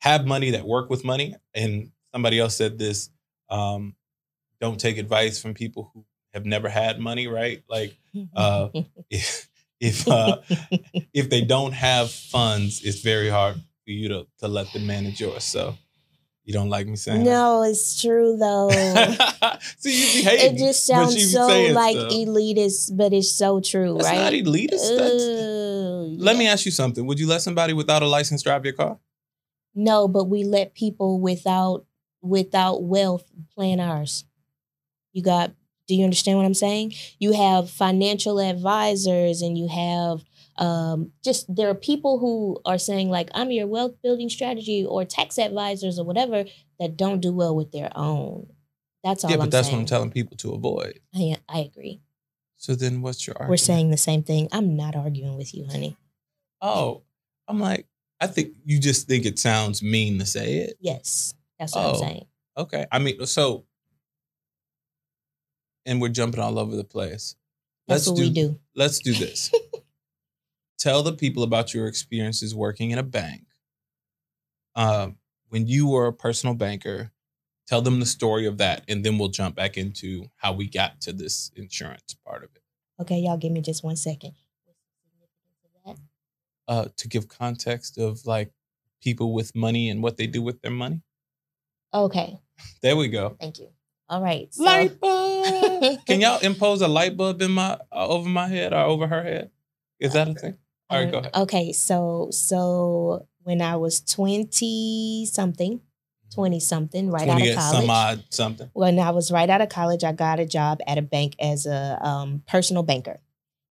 have 0.00 0.26
money 0.26 0.50
that 0.50 0.66
work 0.66 0.90
with 0.90 1.04
money 1.04 1.34
and 1.54 1.90
somebody 2.12 2.38
else 2.38 2.56
said 2.56 2.78
this 2.78 3.10
um, 3.50 3.94
don't 4.60 4.78
take 4.80 4.98
advice 4.98 5.40
from 5.40 5.54
people 5.54 5.90
who 5.94 6.04
have 6.34 6.44
never 6.46 6.68
had 6.68 6.98
money 6.98 7.26
right 7.26 7.62
like 7.68 7.96
uh, 8.36 8.68
if 9.80 10.06
uh, 10.08 10.38
if 11.14 11.30
they 11.30 11.40
don't 11.40 11.72
have 11.72 12.10
funds 12.10 12.82
it's 12.84 13.00
very 13.00 13.28
hard 13.28 13.54
for 13.54 13.90
you 13.90 14.08
to 14.08 14.26
to 14.38 14.48
let 14.48 14.72
them 14.72 14.86
manage 14.86 15.20
yours 15.20 15.44
so 15.44 15.74
you 16.44 16.54
don't 16.54 16.68
like 16.68 16.86
me 16.86 16.96
saying 16.96 17.22
that? 17.22 17.30
no, 17.30 17.62
it's 17.62 18.00
true 18.00 18.36
though. 18.36 18.70
See, 19.78 20.06
you 20.06 20.12
be 20.14 20.22
hating. 20.28 20.56
it 20.56 20.58
just 20.58 20.84
sounds 20.84 21.30
so 21.30 21.46
like 21.72 21.94
stuff. 21.96 22.10
elitist, 22.12 22.96
but 22.96 23.12
it's 23.12 23.30
so 23.30 23.60
true, 23.60 23.94
That's 23.94 24.08
right? 24.08 24.18
not 24.18 24.32
elitist. 24.32 24.96
That's, 24.96 25.24
Ugh, 25.24 26.18
let 26.18 26.36
me 26.36 26.48
ask 26.48 26.64
you 26.64 26.72
something. 26.72 27.06
Would 27.06 27.20
you 27.20 27.28
let 27.28 27.42
somebody 27.42 27.72
without 27.72 28.02
a 28.02 28.06
license 28.06 28.42
drive 28.42 28.64
your 28.64 28.74
car? 28.74 28.98
No, 29.76 30.08
but 30.08 30.24
we 30.24 30.42
let 30.42 30.74
people 30.74 31.20
without 31.20 31.84
without 32.20 32.82
wealth 32.82 33.30
plan 33.54 33.78
ours. 33.78 34.24
You 35.12 35.22
got 35.22 35.52
do 35.90 35.96
you 35.96 36.04
understand 36.04 36.38
what 36.38 36.46
I'm 36.46 36.54
saying? 36.54 36.94
You 37.18 37.32
have 37.32 37.68
financial 37.68 38.38
advisors 38.38 39.42
and 39.42 39.58
you 39.58 39.66
have 39.68 40.22
um 40.56 41.10
just 41.24 41.52
there 41.54 41.68
are 41.68 41.74
people 41.74 42.18
who 42.20 42.58
are 42.64 42.78
saying 42.78 43.08
like 43.10 43.28
I'm 43.34 43.50
your 43.50 43.66
wealth 43.66 43.94
building 44.02 44.28
strategy 44.28 44.84
or 44.88 45.04
tax 45.04 45.36
advisors 45.38 45.98
or 45.98 46.04
whatever 46.04 46.44
that 46.78 46.96
don't 46.96 47.20
do 47.20 47.32
well 47.32 47.56
with 47.56 47.72
their 47.72 47.90
own. 47.96 48.46
That's 49.02 49.24
all 49.24 49.30
yeah, 49.30 49.36
but 49.38 49.44
I'm 49.44 49.50
that's 49.50 49.66
saying. 49.66 49.78
what 49.78 49.80
I'm 49.80 49.86
telling 49.86 50.10
people 50.12 50.36
to 50.38 50.52
avoid. 50.52 51.00
I, 51.14 51.36
I 51.48 51.58
agree. 51.60 52.00
So 52.56 52.74
then, 52.74 53.00
what's 53.02 53.26
your 53.26 53.34
argument? 53.34 53.50
We're 53.50 53.56
saying 53.56 53.90
the 53.90 53.96
same 53.96 54.22
thing. 54.22 54.48
I'm 54.52 54.76
not 54.76 54.94
arguing 54.94 55.36
with 55.38 55.54
you, 55.54 55.64
honey. 55.66 55.96
Oh, 56.62 57.02
I'm 57.48 57.58
like, 57.58 57.86
I 58.20 58.26
think 58.28 58.52
you 58.64 58.78
just 58.78 59.08
think 59.08 59.24
it 59.24 59.38
sounds 59.38 59.82
mean 59.82 60.18
to 60.18 60.26
say 60.26 60.58
it. 60.58 60.76
Yes, 60.80 61.32
that's 61.58 61.74
what 61.74 61.84
Oh. 61.84 61.90
I'm 61.92 61.96
saying. 61.98 62.26
Okay. 62.58 62.86
I 62.92 62.98
mean, 62.98 63.24
so, 63.24 63.64
and 65.86 66.00
we're 66.00 66.08
jumping 66.08 66.40
all 66.40 66.58
over 66.58 66.76
the 66.76 66.84
place. 66.84 67.36
That's 67.88 68.06
what 68.06 68.18
we 68.18 68.30
do. 68.30 68.58
Let's 68.74 68.98
do 69.00 69.12
this. 69.12 69.50
Tell 70.78 71.02
the 71.02 71.12
people 71.12 71.42
about 71.42 71.74
your 71.74 71.86
experiences 71.86 72.54
working 72.54 72.90
in 72.90 72.98
a 72.98 73.02
bank. 73.02 73.44
Um, 74.74 75.16
when 75.48 75.66
you 75.66 75.88
were 75.88 76.06
a 76.06 76.12
personal 76.12 76.54
banker, 76.54 77.10
tell 77.66 77.82
them 77.82 78.00
the 78.00 78.06
story 78.06 78.46
of 78.46 78.58
that, 78.58 78.84
and 78.88 79.04
then 79.04 79.18
we'll 79.18 79.28
jump 79.28 79.56
back 79.56 79.76
into 79.76 80.30
how 80.36 80.52
we 80.52 80.68
got 80.68 81.00
to 81.02 81.12
this 81.12 81.50
insurance 81.56 82.14
part 82.24 82.44
of 82.44 82.50
it. 82.54 82.62
Okay, 83.02 83.18
y'all 83.18 83.36
give 83.36 83.52
me 83.52 83.60
just 83.60 83.82
one 83.84 83.96
second. 83.96 84.34
Uh, 86.68 86.86
to 86.96 87.08
give 87.08 87.26
context 87.26 87.98
of 87.98 88.24
like 88.26 88.52
people 89.02 89.34
with 89.34 89.56
money 89.56 89.90
and 89.90 90.04
what 90.04 90.16
they 90.16 90.28
do 90.28 90.40
with 90.40 90.62
their 90.62 90.70
money. 90.70 91.02
Okay, 91.92 92.38
There 92.80 92.94
we 92.96 93.08
go. 93.08 93.36
thank 93.40 93.58
you. 93.58 93.70
All 94.10 94.20
right. 94.20 94.52
so- 94.52 94.64
Light 94.64 95.00
bulb. 95.00 96.04
Can 96.06 96.20
y'all 96.20 96.40
impose 96.40 96.82
a 96.82 96.88
light 96.88 97.16
bulb 97.16 97.40
in 97.40 97.52
my 97.52 97.78
uh, 97.92 98.06
over 98.08 98.28
my 98.28 98.48
head 98.48 98.72
or 98.74 98.80
over 98.80 99.06
her 99.06 99.22
head? 99.22 99.50
Is 99.98 100.12
that 100.12 100.28
a 100.28 100.34
thing? 100.34 100.58
All 100.90 100.98
right, 101.00 101.10
go 101.10 101.18
ahead. 101.18 101.34
Okay, 101.36 101.72
so 101.72 102.28
so 102.32 103.26
when 103.44 103.62
I 103.62 103.76
was 103.76 104.00
twenty 104.00 105.24
something, 105.26 105.80
twenty 106.34 106.58
something, 106.60 107.10
right 107.10 107.28
out 107.28 107.40
of 107.40 107.54
college. 107.56 107.80
some 107.80 107.90
odd 107.90 108.24
something. 108.30 108.68
when 108.72 108.98
I 108.98 109.10
was 109.10 109.30
right 109.30 109.48
out 109.48 109.60
of 109.60 109.68
college, 109.68 110.02
I 110.02 110.12
got 110.12 110.40
a 110.40 110.46
job 110.46 110.80
at 110.88 110.98
a 110.98 111.02
bank 111.02 111.36
as 111.40 111.64
a 111.64 111.98
um, 112.02 112.42
personal 112.48 112.82
banker, 112.82 113.20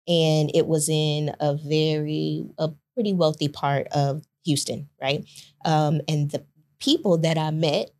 and 0.07 0.49
it 0.55 0.65
was 0.65 0.87
in 0.87 1.35
a 1.41 1.55
very 1.55 2.45
a 2.57 2.69
pretty 2.93 3.11
wealthy 3.13 3.49
part 3.49 3.87
of 3.87 4.23
Houston, 4.45 4.87
right? 5.01 5.25
Um, 5.65 5.99
and 6.07 6.31
the 6.31 6.45
people 6.79 7.17
that 7.19 7.37
I 7.37 7.51
met 7.51 7.91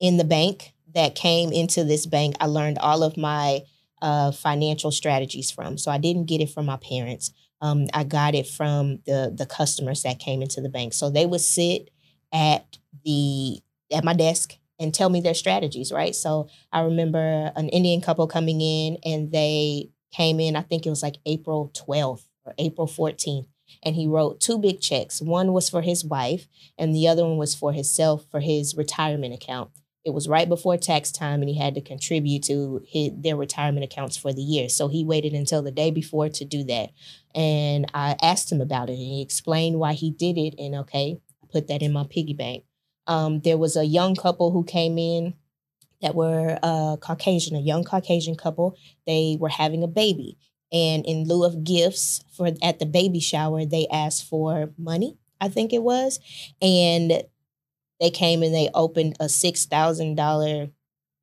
in 0.00 0.16
the 0.16 0.24
bank 0.24 0.72
that 0.94 1.14
came 1.14 1.52
into 1.52 1.84
this 1.84 2.06
bank, 2.06 2.36
I 2.40 2.46
learned 2.46 2.78
all 2.78 3.02
of 3.02 3.16
my 3.16 3.60
uh, 4.00 4.32
financial 4.32 4.90
strategies 4.90 5.50
from. 5.50 5.78
So 5.78 5.90
I 5.90 5.98
didn't 5.98 6.26
get 6.26 6.40
it 6.40 6.50
from 6.50 6.66
my 6.66 6.76
parents. 6.76 7.32
Um, 7.60 7.86
I 7.94 8.04
got 8.04 8.34
it 8.34 8.46
from 8.48 8.98
the 9.06 9.32
the 9.34 9.46
customers 9.46 10.02
that 10.02 10.18
came 10.18 10.42
into 10.42 10.60
the 10.60 10.68
bank. 10.68 10.92
So 10.92 11.10
they 11.10 11.26
would 11.26 11.40
sit 11.40 11.90
at 12.32 12.78
the 13.04 13.60
at 13.92 14.04
my 14.04 14.14
desk 14.14 14.58
and 14.78 14.92
tell 14.92 15.08
me 15.08 15.20
their 15.20 15.34
strategies, 15.34 15.92
right? 15.92 16.14
So 16.14 16.48
I 16.72 16.80
remember 16.80 17.52
an 17.54 17.68
Indian 17.68 18.00
couple 18.00 18.26
coming 18.26 18.60
in 18.60 18.98
and 19.04 19.30
they 19.30 19.90
came 20.12 20.40
in, 20.40 20.56
I 20.56 20.62
think 20.62 20.84
it 20.84 20.90
was 20.90 21.02
like 21.02 21.16
April 21.24 21.70
12th 21.74 22.24
or 22.44 22.54
April 22.58 22.86
14th. 22.86 23.46
And 23.82 23.94
he 23.96 24.06
wrote 24.06 24.40
two 24.40 24.58
big 24.58 24.80
checks. 24.80 25.22
One 25.22 25.52
was 25.52 25.70
for 25.70 25.80
his 25.80 26.04
wife, 26.04 26.46
and 26.76 26.94
the 26.94 27.08
other 27.08 27.24
one 27.24 27.38
was 27.38 27.54
for 27.54 27.72
himself 27.72 28.26
for 28.30 28.40
his 28.40 28.76
retirement 28.76 29.32
account. 29.32 29.70
It 30.04 30.12
was 30.12 30.28
right 30.28 30.48
before 30.48 30.76
tax 30.76 31.12
time, 31.12 31.40
and 31.40 31.48
he 31.48 31.56
had 31.56 31.74
to 31.76 31.80
contribute 31.80 32.42
to 32.44 32.82
his, 32.86 33.12
their 33.16 33.36
retirement 33.36 33.84
accounts 33.84 34.16
for 34.16 34.32
the 34.32 34.42
year. 34.42 34.68
So 34.68 34.88
he 34.88 35.04
waited 35.04 35.32
until 35.32 35.62
the 35.62 35.70
day 35.70 35.90
before 35.90 36.28
to 36.28 36.44
do 36.44 36.64
that. 36.64 36.90
And 37.34 37.86
I 37.94 38.16
asked 38.20 38.50
him 38.50 38.60
about 38.60 38.90
it, 38.90 38.94
and 38.94 39.02
he 39.02 39.22
explained 39.22 39.78
why 39.78 39.92
he 39.92 40.10
did 40.10 40.36
it. 40.38 40.54
And 40.58 40.74
okay, 40.74 41.20
I 41.42 41.46
put 41.52 41.68
that 41.68 41.82
in 41.82 41.92
my 41.92 42.04
piggy 42.08 42.34
bank. 42.34 42.64
Um, 43.06 43.40
there 43.40 43.58
was 43.58 43.76
a 43.76 43.84
young 43.84 44.16
couple 44.16 44.50
who 44.50 44.64
came 44.64 44.98
in 44.98 45.34
that 46.00 46.14
were 46.16 46.58
uh, 46.62 46.96
Caucasian, 46.96 47.56
a 47.56 47.60
young 47.60 47.84
Caucasian 47.84 48.34
couple. 48.34 48.76
They 49.06 49.36
were 49.38 49.48
having 49.48 49.84
a 49.84 49.88
baby, 49.88 50.36
and 50.72 51.06
in 51.06 51.28
lieu 51.28 51.44
of 51.44 51.62
gifts 51.62 52.24
for 52.36 52.50
at 52.60 52.80
the 52.80 52.86
baby 52.86 53.20
shower, 53.20 53.64
they 53.64 53.86
asked 53.92 54.28
for 54.28 54.70
money. 54.76 55.16
I 55.40 55.48
think 55.48 55.72
it 55.72 55.82
was, 55.82 56.20
and 56.60 57.24
they 58.02 58.10
came 58.10 58.42
and 58.42 58.54
they 58.54 58.68
opened 58.74 59.16
a 59.18 59.30
six 59.30 59.64
thousand 59.64 60.16
dollar 60.16 60.68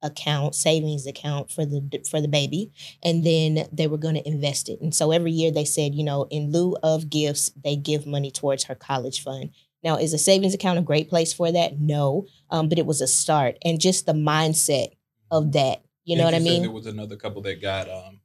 account 0.02 0.56
savings 0.56 1.06
account 1.06 1.52
for 1.52 1.66
the 1.66 1.82
for 2.10 2.22
the 2.22 2.28
baby 2.28 2.72
and 3.04 3.24
then 3.26 3.68
they 3.72 3.86
were 3.86 3.98
going 3.98 4.16
to 4.16 4.26
invest 4.28 4.70
it 4.70 4.80
and 4.80 4.96
so 4.96 5.12
every 5.12 5.32
year 5.32 5.52
they 5.52 5.66
said 5.66 5.94
you 5.94 6.04
know 6.04 6.26
in 6.32 6.52
lieu 6.54 6.76
of 6.82 7.10
gifts 7.10 7.52
they 7.64 7.76
give 7.76 8.08
money 8.08 8.32
towards 8.32 8.64
her 8.64 8.76
college 8.76 9.22
fund 9.22 9.52
now, 9.84 9.96
is 9.96 10.14
a 10.14 10.18
savings 10.18 10.54
account 10.54 10.80
a 10.80 10.82
great 10.82 11.10
place 11.10 11.34
for 11.34 11.52
that? 11.52 11.80
No, 11.80 12.26
um, 12.50 12.68
but 12.68 12.78
it 12.78 12.86
was 12.86 13.02
a 13.02 13.08
start, 13.08 13.58
and 13.64 13.80
just 13.80 14.06
the 14.06 14.14
mindset 14.14 14.90
of 15.32 15.54
that. 15.54 15.84
You 16.04 16.18
know 16.18 16.26
what 16.26 16.34
I 16.34 16.40
mean? 16.40 16.64
There 16.64 16.72
was 16.72 16.88
another 16.88 17.16
couple 17.16 17.42
that 17.44 17.62
got 17.62 17.88
um, 17.90 18.20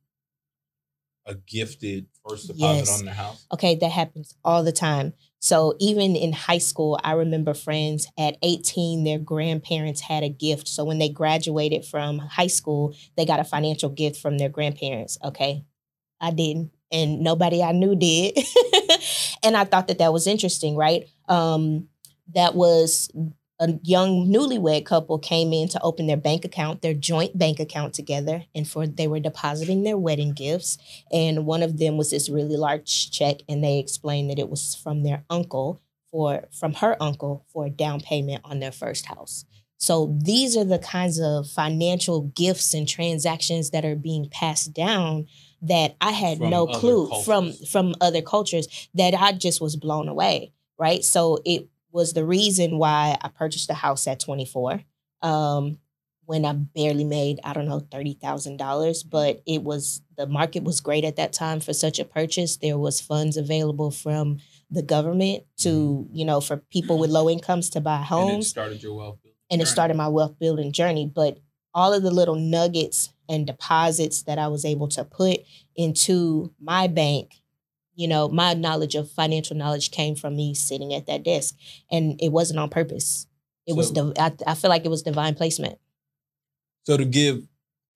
a 1.27 1.35
gifted 1.35 2.07
first 2.27 2.49
deposit 2.49 2.79
yes. 2.79 2.99
on 2.99 3.05
their 3.05 3.15
house. 3.15 3.47
Okay, 3.53 3.77
that 3.77 3.91
happens 3.91 4.35
all 4.45 4.65
the 4.65 4.73
time. 4.73 5.13
So 5.45 5.75
even 5.79 6.17
in 6.17 6.33
high 6.33 6.57
school, 6.57 6.99
I 7.05 7.13
remember 7.13 7.53
friends 7.53 8.11
at 8.17 8.39
18, 8.41 9.05
their 9.05 9.19
grandparents 9.19 10.01
had 10.01 10.23
a 10.23 10.31
gift. 10.31 10.67
So 10.67 10.85
when 10.85 10.97
they 10.97 11.11
graduated 11.11 11.85
from 11.85 12.19
high 12.19 12.47
school, 12.47 12.95
they 13.19 13.27
got 13.27 13.41
a 13.41 13.45
financial 13.45 13.91
gift 13.91 14.23
from 14.23 14.39
their 14.39 14.49
grandparents. 14.49 15.19
Okay, 15.23 15.67
I 16.19 16.31
didn't, 16.31 16.71
and 16.91 17.21
nobody 17.21 17.63
I 17.63 17.73
knew 17.73 17.95
did. 17.95 18.39
and 19.45 19.55
I 19.55 19.65
thought 19.65 19.89
that 19.89 19.99
that 19.99 20.15
was 20.15 20.27
interesting, 20.27 20.77
right? 20.77 21.11
Um, 21.29 21.89
that 22.35 22.55
was 22.55 23.11
a 23.61 23.79
young 23.83 24.27
newlywed 24.27 24.85
couple 24.85 25.19
came 25.19 25.53
in 25.53 25.69
to 25.69 25.81
open 25.83 26.07
their 26.07 26.17
bank 26.17 26.45
account, 26.45 26.83
their 26.83 26.95
joint 26.95 27.39
bank 27.39 27.61
account 27.61 27.95
together, 27.95 28.45
and 28.55 28.69
for 28.69 28.87
they 28.87 29.07
were 29.07 29.21
depositing 29.21 29.85
their 29.85 29.99
wedding 29.99 30.33
gifts. 30.33 30.77
And 31.13 31.47
one 31.47 31.63
of 31.63 31.79
them 31.79 31.97
was 31.97 32.11
this 32.11 32.29
really 32.29 32.57
large 32.57 33.11
check, 33.11 33.43
and 33.49 33.63
they 33.63 33.79
explained 33.79 34.31
that 34.31 34.39
it 34.39 34.49
was 34.49 34.75
from 34.75 35.03
their 35.03 35.25
uncle 35.31 35.81
for 36.11 36.49
from 36.53 36.75
her 36.75 36.97
uncle 37.01 37.45
for 37.53 37.67
a 37.67 37.71
down 37.71 38.01
payment 38.01 38.43
on 38.45 38.61
their 38.61 38.73
first 38.73 39.07
house. 39.07 39.45
So 39.77 40.17
these 40.23 40.57
are 40.57 40.65
the 40.65 40.79
kinds 40.79 41.21
of 41.21 41.49
financial 41.49 42.23
gifts 42.23 42.75
and 42.75 42.89
transactions 42.89 43.71
that 43.71 43.85
are 43.85 43.97
being 43.97 44.29
passed 44.31 44.73
down 44.73 45.27
that 45.63 45.97
I 46.01 46.13
had 46.13 46.39
from 46.39 46.51
no 46.51 46.67
clue 46.67 47.09
cultures. 47.09 47.27
from 47.27 47.53
from 47.67 47.95
other 48.01 48.23
cultures 48.23 48.89
that 48.95 49.15
I 49.15 49.33
just 49.33 49.61
was 49.61 49.77
blown 49.77 50.09
away, 50.09 50.53
right? 50.79 51.05
So 51.05 51.39
it 51.45 51.69
was 51.95 52.13
the 52.13 52.25
reason 52.25 52.77
why 52.77 53.17
I 53.23 53.29
purchased 53.29 53.71
a 53.71 53.75
house 53.75 54.07
at 54.07 54.21
24. 54.21 54.83
Um, 55.23 55.79
when 56.27 56.45
I 56.45 56.53
barely 56.55 57.05
made, 57.05 57.39
I 57.45 57.53
don't 57.53 57.69
know, 57.69 57.81
$30,000, 57.81 59.05
but 59.09 59.43
it 59.47 59.63
was 59.63 60.03
the 60.17 60.27
market 60.27 60.65
was 60.65 60.81
great 60.81 61.05
at 61.05 61.17
that 61.17 61.33
time 61.33 61.61
for 61.61 61.73
such 61.73 61.99
a 61.99 62.05
purchase. 62.05 62.57
There 62.57 62.79
was 62.79 63.01
funds 63.01 63.37
available 63.37 63.91
from 63.91 64.39
the 64.71 64.83
government 64.83 65.45
to, 65.59 65.69
mm-hmm. 65.69 66.17
you 66.17 66.25
know, 66.25 66.41
for 66.41 66.57
people 66.57 66.99
with 66.99 67.11
low 67.11 67.29
incomes 67.29 67.71
to 67.71 67.81
buy 67.81 67.99
homes. 67.99 68.33
And 68.33 68.43
it 68.43 68.47
started 68.47 68.83
your 68.83 68.95
wealth 68.95 69.23
building. 69.23 69.39
And 69.51 69.63
it 69.63 69.67
started 69.67 69.97
my 69.97 70.09
wealth 70.09 70.39
building 70.39 70.73
journey, 70.73 71.11
but 71.15 71.39
all 71.75 71.93
of 71.93 72.03
the 72.03 72.11
little 72.11 72.37
nuggets 72.37 73.13
and 73.29 73.47
deposits 73.47 74.23
that 74.23 74.39
I 74.39 74.49
was 74.49 74.65
able 74.65 74.89
to 74.89 75.05
put 75.05 75.41
into 75.77 76.53
my 76.61 76.87
bank, 76.87 77.43
you 77.95 78.09
know, 78.09 78.29
my 78.29 78.55
knowledge 78.55 78.95
of 78.95 79.11
financial 79.11 79.57
knowledge 79.57 79.91
came 79.91 80.15
from 80.15 80.37
me 80.37 80.55
sitting 80.55 80.93
at 80.95 81.07
that 81.07 81.23
desk, 81.23 81.57
and 81.91 82.19
it 82.21 82.33
wasn't 82.33 82.59
on 82.59 82.71
purpose. 82.71 83.27
It 83.67 83.73
so, 83.73 83.77
was, 83.77 84.13
I, 84.19 84.33
I 84.47 84.55
feel 84.55 84.69
like 84.69 84.85
it 84.85 84.91
was 84.91 85.03
divine 85.03 85.35
placement. 85.35 85.79
So 86.85 86.97
to 86.97 87.05
give 87.05 87.47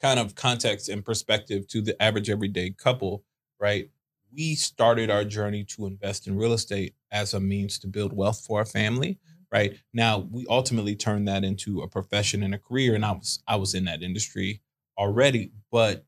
kind 0.00 0.18
of 0.18 0.34
context 0.34 0.88
and 0.88 1.04
perspective 1.04 1.66
to 1.68 1.82
the 1.82 2.00
average 2.02 2.30
everyday 2.30 2.70
couple, 2.70 3.24
right? 3.60 3.90
We 4.32 4.54
started 4.54 5.10
our 5.10 5.24
journey 5.24 5.64
to 5.64 5.86
invest 5.86 6.26
in 6.26 6.36
real 6.36 6.52
estate 6.52 6.94
as 7.10 7.34
a 7.34 7.40
means 7.40 7.78
to 7.80 7.86
build 7.86 8.12
wealth 8.12 8.44
for 8.46 8.58
our 8.58 8.66
family 8.66 9.12
mm-hmm. 9.12 9.42
right 9.50 9.78
now 9.94 10.18
we 10.30 10.44
ultimately 10.50 10.94
turned 10.94 11.26
that 11.26 11.42
into 11.42 11.80
a 11.80 11.88
profession 11.88 12.42
and 12.42 12.54
a 12.54 12.58
career 12.58 12.94
and 12.94 13.02
i 13.02 13.12
was 13.12 13.42
i 13.48 13.56
was 13.56 13.74
in 13.74 13.86
that 13.86 14.02
industry 14.02 14.60
already, 14.98 15.52
but 15.70 16.04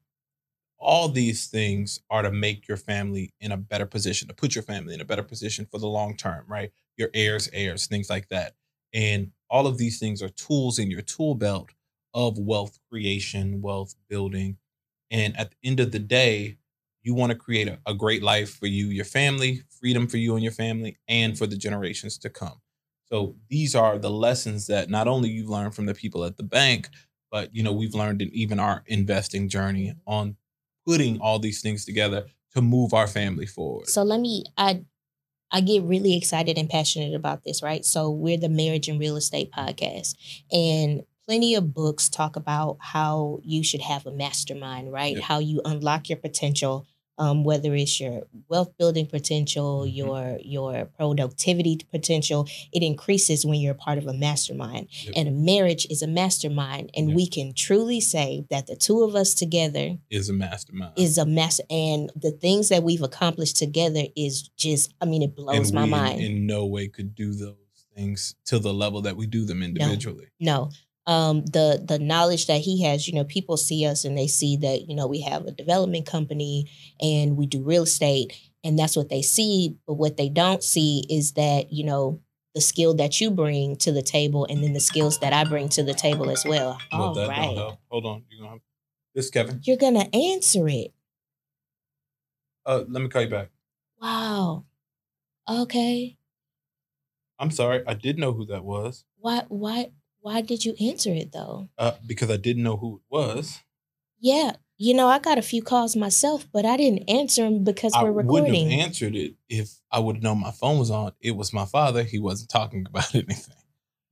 all 0.80 1.08
these 1.08 1.46
things 1.46 2.00
are 2.10 2.22
to 2.22 2.30
make 2.30 2.66
your 2.66 2.76
family 2.76 3.34
in 3.40 3.52
a 3.52 3.56
better 3.56 3.86
position, 3.86 4.28
to 4.28 4.34
put 4.34 4.54
your 4.54 4.64
family 4.64 4.94
in 4.94 5.00
a 5.00 5.04
better 5.04 5.22
position 5.22 5.66
for 5.70 5.78
the 5.78 5.86
long 5.86 6.16
term, 6.16 6.44
right? 6.48 6.72
Your 6.96 7.10
heirs, 7.14 7.48
heirs, 7.52 7.86
things 7.86 8.08
like 8.08 8.28
that. 8.30 8.54
And 8.94 9.30
all 9.50 9.66
of 9.66 9.78
these 9.78 9.98
things 9.98 10.22
are 10.22 10.30
tools 10.30 10.78
in 10.78 10.90
your 10.90 11.02
tool 11.02 11.34
belt 11.34 11.70
of 12.14 12.38
wealth 12.38 12.78
creation, 12.90 13.60
wealth 13.60 13.94
building. 14.08 14.56
And 15.10 15.38
at 15.38 15.50
the 15.50 15.56
end 15.68 15.80
of 15.80 15.92
the 15.92 15.98
day, 15.98 16.56
you 17.02 17.14
want 17.14 17.30
to 17.30 17.38
create 17.38 17.68
a, 17.68 17.78
a 17.86 17.94
great 17.94 18.22
life 18.22 18.56
for 18.58 18.66
you, 18.66 18.86
your 18.86 19.04
family, 19.04 19.62
freedom 19.68 20.06
for 20.06 20.16
you 20.16 20.34
and 20.34 20.42
your 20.42 20.52
family, 20.52 20.98
and 21.08 21.36
for 21.36 21.46
the 21.46 21.56
generations 21.56 22.18
to 22.18 22.30
come. 22.30 22.60
So 23.04 23.36
these 23.48 23.74
are 23.74 23.98
the 23.98 24.10
lessons 24.10 24.66
that 24.68 24.88
not 24.88 25.08
only 25.08 25.28
you've 25.28 25.48
learned 25.48 25.74
from 25.74 25.86
the 25.86 25.94
people 25.94 26.24
at 26.24 26.36
the 26.36 26.42
bank, 26.42 26.88
but 27.30 27.54
you 27.54 27.62
know 27.62 27.72
we've 27.72 27.94
learned 27.94 28.22
in 28.22 28.30
even 28.32 28.60
our 28.60 28.82
investing 28.86 29.48
journey 29.48 29.94
on 30.06 30.36
putting 30.86 31.20
all 31.20 31.38
these 31.38 31.60
things 31.60 31.84
together 31.84 32.26
to 32.54 32.62
move 32.62 32.92
our 32.92 33.06
family 33.06 33.46
forward. 33.46 33.88
So 33.88 34.02
let 34.02 34.20
me 34.20 34.44
i 34.56 34.82
i 35.52 35.60
get 35.60 35.82
really 35.82 36.16
excited 36.16 36.58
and 36.58 36.68
passionate 36.68 37.14
about 37.14 37.44
this 37.44 37.62
right? 37.62 37.84
So 37.84 38.10
we're 38.10 38.38
the 38.38 38.48
marriage 38.48 38.88
and 38.88 39.00
real 39.00 39.16
estate 39.16 39.50
podcast 39.52 40.14
and 40.50 41.02
plenty 41.26 41.54
of 41.54 41.72
books 41.72 42.08
talk 42.08 42.34
about 42.36 42.78
how 42.80 43.40
you 43.44 43.62
should 43.62 43.82
have 43.82 44.06
a 44.06 44.12
mastermind 44.12 44.92
right? 44.92 45.20
How 45.20 45.38
you 45.38 45.60
unlock 45.64 46.08
your 46.08 46.18
potential 46.18 46.86
um, 47.20 47.44
whether 47.44 47.74
it's 47.74 48.00
your 48.00 48.22
wealth 48.48 48.76
building 48.78 49.06
potential, 49.06 49.80
mm-hmm. 49.80 49.94
your 49.94 50.38
your 50.42 50.86
productivity 50.86 51.78
potential, 51.90 52.48
it 52.72 52.82
increases 52.82 53.44
when 53.44 53.60
you're 53.60 53.74
part 53.74 53.98
of 53.98 54.06
a 54.06 54.14
mastermind. 54.14 54.88
Yep. 55.04 55.14
And 55.16 55.28
a 55.28 55.30
marriage 55.30 55.86
is 55.90 56.00
a 56.00 56.06
mastermind, 56.06 56.90
and 56.96 57.10
yep. 57.10 57.16
we 57.16 57.26
can 57.28 57.52
truly 57.52 58.00
say 58.00 58.46
that 58.48 58.66
the 58.66 58.74
two 58.74 59.02
of 59.02 59.14
us 59.14 59.34
together 59.34 59.98
is 60.08 60.30
a 60.30 60.32
mastermind. 60.32 60.94
Is 60.96 61.18
a 61.18 61.26
master, 61.26 61.62
and 61.68 62.10
the 62.16 62.32
things 62.32 62.70
that 62.70 62.82
we've 62.82 63.02
accomplished 63.02 63.58
together 63.58 64.04
is 64.16 64.48
just, 64.56 64.94
I 65.02 65.04
mean, 65.04 65.22
it 65.22 65.36
blows 65.36 65.72
my 65.72 65.84
mind. 65.84 66.20
In, 66.20 66.32
in 66.32 66.46
no 66.46 66.64
way 66.64 66.88
could 66.88 67.14
do 67.14 67.34
those 67.34 67.56
things 67.94 68.34
to 68.46 68.58
the 68.58 68.72
level 68.72 69.02
that 69.02 69.16
we 69.16 69.26
do 69.26 69.44
them 69.44 69.62
individually. 69.62 70.28
No. 70.40 70.64
no 70.64 70.70
um, 71.10 71.44
the 71.44 71.84
the 71.84 71.98
knowledge 71.98 72.46
that 72.46 72.60
he 72.60 72.84
has. 72.84 73.08
You 73.08 73.14
know, 73.14 73.24
people 73.24 73.56
see 73.56 73.84
us 73.84 74.04
and 74.04 74.16
they 74.16 74.28
see 74.28 74.56
that 74.58 74.88
you 74.88 74.94
know 74.94 75.08
we 75.08 75.20
have 75.22 75.44
a 75.44 75.50
development 75.50 76.06
company 76.06 76.70
and 77.00 77.36
we 77.36 77.46
do 77.46 77.62
real 77.62 77.82
estate, 77.82 78.32
and 78.62 78.78
that's 78.78 78.96
what 78.96 79.08
they 79.08 79.20
see. 79.20 79.76
But 79.88 79.94
what 79.94 80.16
they 80.16 80.28
don't 80.28 80.62
see 80.62 81.04
is 81.10 81.32
that 81.32 81.72
you 81.72 81.84
know 81.84 82.20
the 82.54 82.60
skill 82.60 82.94
that 82.94 83.20
you 83.20 83.32
bring 83.32 83.74
to 83.76 83.90
the 83.90 84.02
table, 84.02 84.46
and 84.48 84.62
then 84.62 84.72
the 84.72 84.80
skills 84.80 85.18
that 85.18 85.32
I 85.32 85.42
bring 85.42 85.68
to 85.70 85.82
the 85.82 85.94
table 85.94 86.30
as 86.30 86.44
well. 86.46 86.78
All 86.92 87.14
right. 87.14 87.76
Hold 87.88 88.06
on, 88.06 88.22
you 88.30 88.44
gonna 88.44 88.60
this 89.12 89.30
Kevin? 89.30 89.60
You're 89.64 89.76
gonna 89.76 90.08
answer 90.14 90.68
it. 90.68 90.94
Uh, 92.64 92.84
let 92.88 93.02
me 93.02 93.08
call 93.08 93.22
you 93.22 93.28
back. 93.28 93.48
Wow. 94.00 94.64
Okay. 95.48 96.16
I'm 97.40 97.50
sorry, 97.50 97.82
I 97.84 97.94
did 97.94 98.16
know 98.16 98.32
who 98.32 98.46
that 98.46 98.62
was. 98.62 99.04
Why? 99.16 99.42
Why? 99.48 99.90
Why 100.20 100.40
did 100.40 100.64
you 100.64 100.74
answer 100.80 101.12
it 101.12 101.32
though? 101.32 101.68
Uh, 101.78 101.92
because 102.06 102.30
I 102.30 102.36
didn't 102.36 102.62
know 102.62 102.76
who 102.76 102.96
it 102.96 103.02
was. 103.10 103.60
Yeah, 104.18 104.52
you 104.76 104.94
know, 104.94 105.08
I 105.08 105.18
got 105.18 105.38
a 105.38 105.42
few 105.42 105.62
calls 105.62 105.94
myself, 105.96 106.46
but 106.52 106.64
I 106.64 106.76
didn't 106.76 107.08
answer 107.10 107.44
them 107.44 107.64
because 107.64 107.92
we're 108.00 108.12
recording. 108.12 108.46
I 108.46 108.50
wouldn't 108.52 108.70
have 108.72 108.80
answered 108.86 109.14
it 109.14 109.34
if 109.48 109.70
I 109.90 109.98
would 109.98 110.16
have 110.16 110.22
known 110.22 110.40
my 110.40 110.52
phone 110.52 110.78
was 110.78 110.90
on. 110.90 111.12
It 111.20 111.32
was 111.32 111.52
my 111.52 111.64
father. 111.64 112.02
He 112.02 112.18
wasn't 112.18 112.50
talking 112.50 112.86
about 112.88 113.14
anything. 113.14 113.54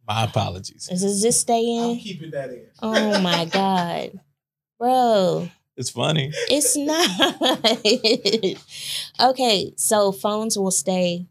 My 0.06 0.24
apologies. 0.24 0.88
Does 0.88 1.22
this 1.22 1.40
stay 1.40 1.62
in? 1.64 1.90
I'm 1.92 1.98
keeping 1.98 2.30
that 2.32 2.50
in. 2.50 2.66
Oh 2.82 3.20
my 3.20 3.44
god, 3.46 4.18
bro. 4.78 5.48
It's 5.76 5.90
funny. 5.90 6.32
It's 6.50 6.76
not. 6.76 7.08
okay, 9.30 9.72
so 9.76 10.12
phones 10.12 10.58
will 10.58 10.70
stay. 10.70 11.26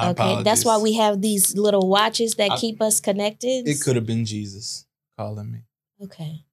My 0.00 0.10
okay, 0.10 0.42
that's 0.42 0.64
why 0.64 0.78
we 0.78 0.94
have 0.94 1.20
these 1.20 1.56
little 1.56 1.88
watches 1.88 2.34
that 2.34 2.52
I- 2.52 2.56
keep 2.56 2.80
us 2.80 3.00
connected. 3.00 3.66
It 3.68 3.80
could 3.80 3.96
have 3.96 4.06
been 4.06 4.24
Jesus 4.24 4.86
calling 5.16 5.50
me. 5.50 5.58
Okay. 6.04 6.44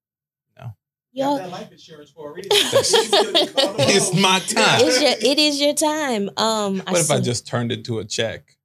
No. 0.59 0.73
Y'all, 1.13 1.37
that 1.37 1.49
life 1.51 1.71
insurance 1.71 2.09
for 2.09 2.31
a 2.31 2.33
reason. 2.33 2.49
It's 3.87 4.13
my 4.13 4.39
time. 4.39 4.79
it's 4.83 4.99
your, 5.01 5.31
it 5.31 5.37
is 5.37 5.61
your 5.61 5.73
time. 5.73 6.29
Um, 6.37 6.79
What 6.87 6.99
if 6.99 7.11
I 7.11 7.19
just 7.19 7.45
turned 7.45 7.71
it 7.71 7.85
to 7.85 7.99
a 7.99 8.05
check, 8.05 8.57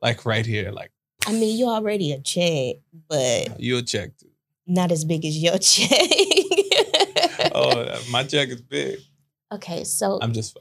like 0.00 0.24
right 0.24 0.46
here, 0.46 0.70
like 0.72 0.90
I 1.26 1.32
mean, 1.32 1.58
you're 1.58 1.68
already 1.68 2.12
a 2.12 2.20
check, 2.20 2.76
but 3.08 3.60
you 3.60 3.76
a 3.76 3.82
check 3.82 4.16
too? 4.16 4.28
not 4.66 4.90
as 4.90 5.04
big 5.04 5.24
as 5.26 5.36
your 5.36 5.58
check. 5.58 6.08
Oh, 7.54 8.02
my 8.10 8.24
check 8.24 8.48
is 8.48 8.62
big. 8.62 8.98
okay, 9.52 9.84
so 9.84 10.18
I'm 10.22 10.32
just. 10.32 10.56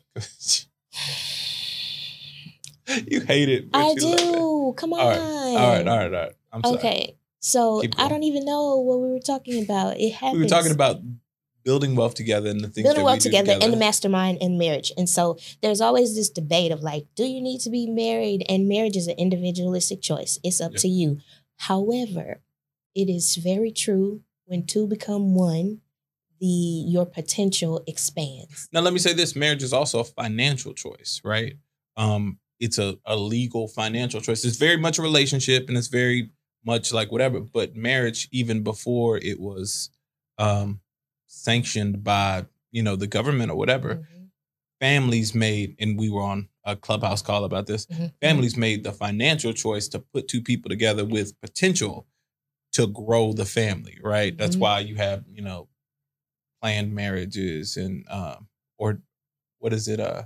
you 3.08 3.22
hate 3.22 3.50
it. 3.50 3.66
I 3.74 3.94
you 3.98 4.06
love 4.06 4.20
it. 4.20 4.20
do. 4.20 4.74
Come 4.78 4.94
on. 4.94 5.00
All 5.00 5.08
right, 5.10 5.20
all 5.20 5.70
right, 5.72 5.88
all 5.88 5.98
right, 5.98 6.14
all 6.14 6.22
right. 6.24 6.34
I'm 6.54 6.64
sorry. 6.64 6.78
Okay, 6.78 7.18
so 7.40 7.82
I 7.98 8.08
don't 8.08 8.24
even 8.24 8.46
know 8.46 8.78
what 8.78 9.00
we 9.00 9.10
were 9.10 9.20
talking 9.20 9.64
about. 9.64 9.98
It 10.00 10.14
happens. 10.14 10.38
We 10.38 10.44
were 10.44 10.50
talking 10.50 10.72
about 10.72 10.98
building 11.64 11.96
wealth 11.96 12.16
together 12.16 12.50
and 12.50 12.62
the 12.62 12.68
things 12.70 12.86
building 12.86 13.04
well 13.04 13.14
we 13.14 13.20
do 13.20 13.24
together, 13.30 13.56
and 13.62 13.72
the 13.72 13.78
mastermind 13.78 14.40
and 14.42 14.58
marriage. 14.58 14.92
And 14.98 15.08
so 15.08 15.38
there's 15.62 15.80
always 15.82 16.16
this 16.16 16.30
debate 16.30 16.72
of 16.72 16.82
like, 16.82 17.06
do 17.16 17.24
you 17.24 17.40
need 17.42 17.60
to 17.62 17.70
be 17.70 17.88
married? 17.88 18.44
And 18.50 18.68
marriage 18.68 18.98
is 18.98 19.08
an 19.08 19.16
individualistic 19.18 20.02
choice. 20.02 20.40
It's 20.44 20.60
up 20.60 20.72
Yeah. 20.74 20.80
to 20.80 20.88
you. 20.88 21.20
However, 21.58 22.42
it 22.96 23.10
is 23.10 23.36
very 23.36 23.72
true 23.72 24.22
when 24.46 24.66
two 24.66 24.88
become 24.88 25.36
one, 25.36 25.82
the 26.40 26.48
your 26.48 27.06
potential 27.06 27.84
expands. 27.86 28.68
Now, 28.74 28.82
let 28.82 28.94
me 28.94 29.00
say 29.00 29.14
this: 29.14 29.36
marriage 29.36 29.62
is 29.64 29.72
also 29.74 30.00
a 30.00 30.04
financial 30.04 30.74
choice, 30.74 31.22
right? 31.24 31.54
Um, 31.96 32.40
it's 32.62 32.78
a, 32.78 32.98
a 33.06 33.18
legal 33.18 33.68
financial 33.68 34.22
choice. 34.22 34.46
It's 34.46 34.58
very 34.58 34.78
much 34.78 35.00
a 35.00 35.02
relationship, 35.02 35.68
and 35.68 35.78
it's 35.78 35.88
very 35.88 36.32
much 36.66 36.94
like 36.94 37.12
whatever. 37.12 37.42
But 37.42 37.76
marriage, 37.76 38.30
even 38.32 38.64
before 38.64 39.18
it 39.18 39.40
was 39.40 39.90
um, 40.38 40.80
sanctioned 41.28 42.04
by 42.04 42.46
you 42.72 42.84
know 42.84 42.96
the 42.96 43.08
government 43.08 43.52
or 43.52 43.56
whatever, 43.58 43.96
Mhm, 43.96 44.30
families 44.80 45.36
made, 45.36 45.76
and 45.80 46.00
we 46.00 46.10
were 46.10 46.22
on 46.24 46.50
a 46.64 46.76
clubhouse 46.76 47.22
call 47.22 47.44
about 47.44 47.68
this. 47.68 47.88
mhm, 47.88 48.14
Families 48.22 48.56
made 48.56 48.84
the 48.84 48.94
financial 48.94 49.54
choice 49.54 49.88
to 49.90 50.00
put 50.00 50.28
two 50.28 50.42
people 50.42 50.70
together 50.70 51.04
with 51.06 51.40
potential 51.42 52.08
to 52.74 52.88
grow 52.88 53.34
the 53.34 53.46
family, 53.46 53.98
right? 54.04 54.38
That's 54.38 54.56
Mhm. 54.56 54.60
why 54.62 54.80
you 54.82 54.96
have 54.96 55.26
you 55.30 55.42
know 55.42 55.68
planned 56.62 56.94
marriages 56.94 57.78
and 57.78 58.06
um, 58.10 58.48
or 58.78 59.02
what 59.60 59.74
is 59.74 59.88
it? 59.88 60.00
Uh, 60.00 60.24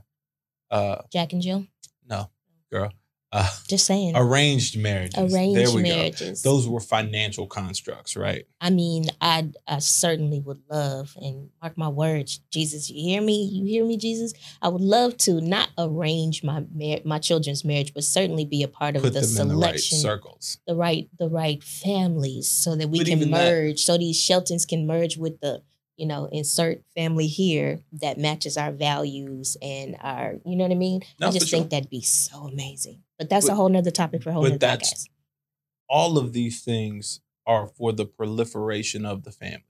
uh, 0.72 1.02
Jack 1.12 1.34
and 1.34 1.42
Jill. 1.42 1.68
No, 2.10 2.30
girl, 2.72 2.92
uh, 3.32 3.50
Just 3.68 3.86
saying. 3.86 4.14
arranged 4.16 4.78
marriages. 4.78 5.34
Arranged 5.34 5.58
there 5.58 5.72
we 5.76 5.82
marriages. 5.82 6.42
go. 6.42 6.52
Those 6.52 6.68
were 6.70 6.80
financial 6.80 7.48
constructs, 7.48 8.16
right? 8.16 8.46
I 8.62 8.70
mean, 8.70 9.06
I 9.20 9.50
I 9.68 9.80
certainly 9.80 10.40
would 10.40 10.62
love, 10.70 11.18
and 11.22 11.50
mark 11.62 11.78
my 11.78 11.90
words, 11.90 12.40
Jesus, 12.50 12.90
you 12.90 13.02
hear 13.02 13.22
me? 13.22 13.44
You 13.44 13.66
hear 13.66 13.84
me, 13.86 13.98
Jesus? 13.98 14.34
I 14.62 14.70
would 14.70 14.82
love 14.82 15.18
to 15.26 15.42
not 15.42 15.70
arrange 15.78 16.44
my 16.44 16.64
mar- 16.74 17.02
my 17.04 17.20
children's 17.20 17.66
marriage, 17.66 17.94
but 17.94 18.04
certainly 18.06 18.46
be 18.46 18.64
a 18.64 18.68
part 18.70 18.96
of 18.96 19.02
Put 19.04 19.14
the 19.14 19.20
in 19.20 19.48
the 19.50 19.56
right 19.56 19.80
selection, 19.80 19.98
circles. 20.00 20.58
the 20.66 20.76
right 20.76 21.10
the 21.20 21.28
right 21.30 21.62
families, 21.64 22.48
so 22.50 22.76
that 22.76 22.90
we 22.90 23.00
But 23.00 23.08
can 23.08 23.18
even 23.18 23.32
that- 23.32 23.38
merge, 23.52 23.80
so 23.82 23.98
these 23.98 24.20
Sheltons 24.22 24.66
can 24.66 24.88
merge 24.88 25.18
with 25.18 25.40
the 25.42 25.62
you 25.98 26.06
know 26.06 26.28
insert 26.32 26.84
family 26.96 27.28
here 27.28 27.80
that 27.94 28.18
matches 28.18 28.58
our 28.58 28.72
values 28.72 29.58
and 29.62 29.96
our 30.02 30.36
you 30.46 30.56
know 30.56 30.64
what 30.66 30.72
I 30.72 30.76
mean. 30.76 31.02
No, 31.20 31.28
I 31.28 31.32
just 31.32 31.48
sure. 31.48 31.60
think 31.60 31.72
that'd 31.72 31.90
be 31.90 32.02
so 32.02 32.48
amazing. 32.48 33.02
But 33.18 33.30
that's 33.30 33.48
a 33.48 33.56
whole 33.56 33.70
nother 33.70 33.92
topic 33.92 34.24
for 34.24 34.30
a 34.32 34.34
whole 34.34 34.44
but 34.44 34.50
nother 34.54 34.58
that's- 34.60 35.06
podcast. 35.06 35.10
all 35.90 36.18
of 36.18 36.34
these 36.34 36.62
things 36.64 37.22
are 37.48 37.68
for 37.68 37.92
the 37.94 38.06
proliferation 38.06 39.06
of 39.06 39.24
the 39.24 39.32
family, 39.32 39.64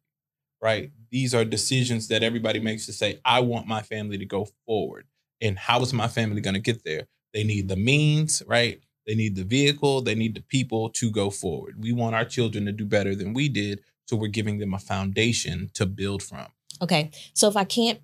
right? 0.62 0.92
These 1.12 1.36
are 1.36 1.44
decisions 1.44 2.08
that 2.08 2.24
everybody 2.24 2.60
makes 2.60 2.86
to 2.86 2.94
say, 2.94 3.20
I 3.26 3.42
want 3.42 3.68
my 3.68 3.82
family 3.82 4.18
to 4.18 4.26
go 4.26 4.48
forward. 4.66 5.06
And 5.42 5.60
how 5.60 5.82
is 5.82 5.92
my 5.94 6.08
family 6.08 6.40
going 6.40 6.54
to 6.54 6.62
get 6.62 6.86
there? 6.86 7.08
They 7.34 7.44
need 7.44 7.68
the 7.68 7.76
means, 7.76 8.42
right? 8.48 8.80
They 9.06 9.14
need 9.14 9.36
the 9.36 9.44
vehicle, 9.44 10.02
they 10.02 10.16
need 10.16 10.36
the 10.36 10.42
people 10.42 10.90
to 10.92 11.12
go 11.12 11.30
forward. 11.30 11.76
We 11.84 11.92
want 11.92 12.16
our 12.16 12.26
children 12.26 12.66
to 12.66 12.72
do 12.72 12.86
better 12.86 13.14
than 13.14 13.34
we 13.34 13.50
did. 13.50 13.82
So 14.06 14.16
we're 14.16 14.28
giving 14.28 14.60
them 14.60 14.74
a 14.74 14.80
foundation 14.80 15.70
to 15.74 15.86
build 15.86 16.22
from. 16.24 16.48
Okay. 16.82 17.12
So 17.34 17.48
if 17.48 17.58
I 17.58 17.64
can't 17.64 18.00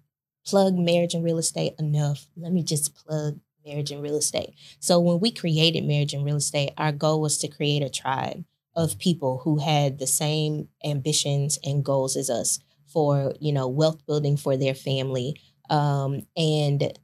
plug 0.46 0.76
marriage 0.76 1.14
and 1.14 1.24
real 1.24 1.38
estate 1.38 1.74
enough, 1.80 2.28
let 2.36 2.52
me 2.52 2.64
just 2.64 2.96
plug 2.96 3.40
marriage 3.66 3.92
and 3.92 4.02
real 4.02 4.18
estate. 4.18 4.56
So 4.80 5.00
when 5.00 5.20
we 5.20 5.32
created 5.32 5.86
marriage 5.86 6.14
and 6.14 6.26
real 6.26 6.38
estate, 6.38 6.72
our 6.78 6.92
goal 6.92 7.22
was 7.22 7.38
to 7.40 7.48
create 7.48 7.84
a 7.84 7.90
tribe 7.90 8.44
of 8.76 8.98
people 8.98 9.42
who 9.44 9.60
had 9.60 10.00
the 10.00 10.08
same 10.08 10.70
ambitions 10.84 11.60
and 11.64 11.84
goals 11.84 12.16
as 12.16 12.30
us 12.30 12.60
for, 12.88 13.34
you 13.40 13.52
know, 13.52 13.68
wealth 13.68 14.06
building 14.06 14.38
for 14.38 14.58
their 14.58 14.74
family. 14.74 15.36
Um, 15.70 16.26
and 16.36 16.98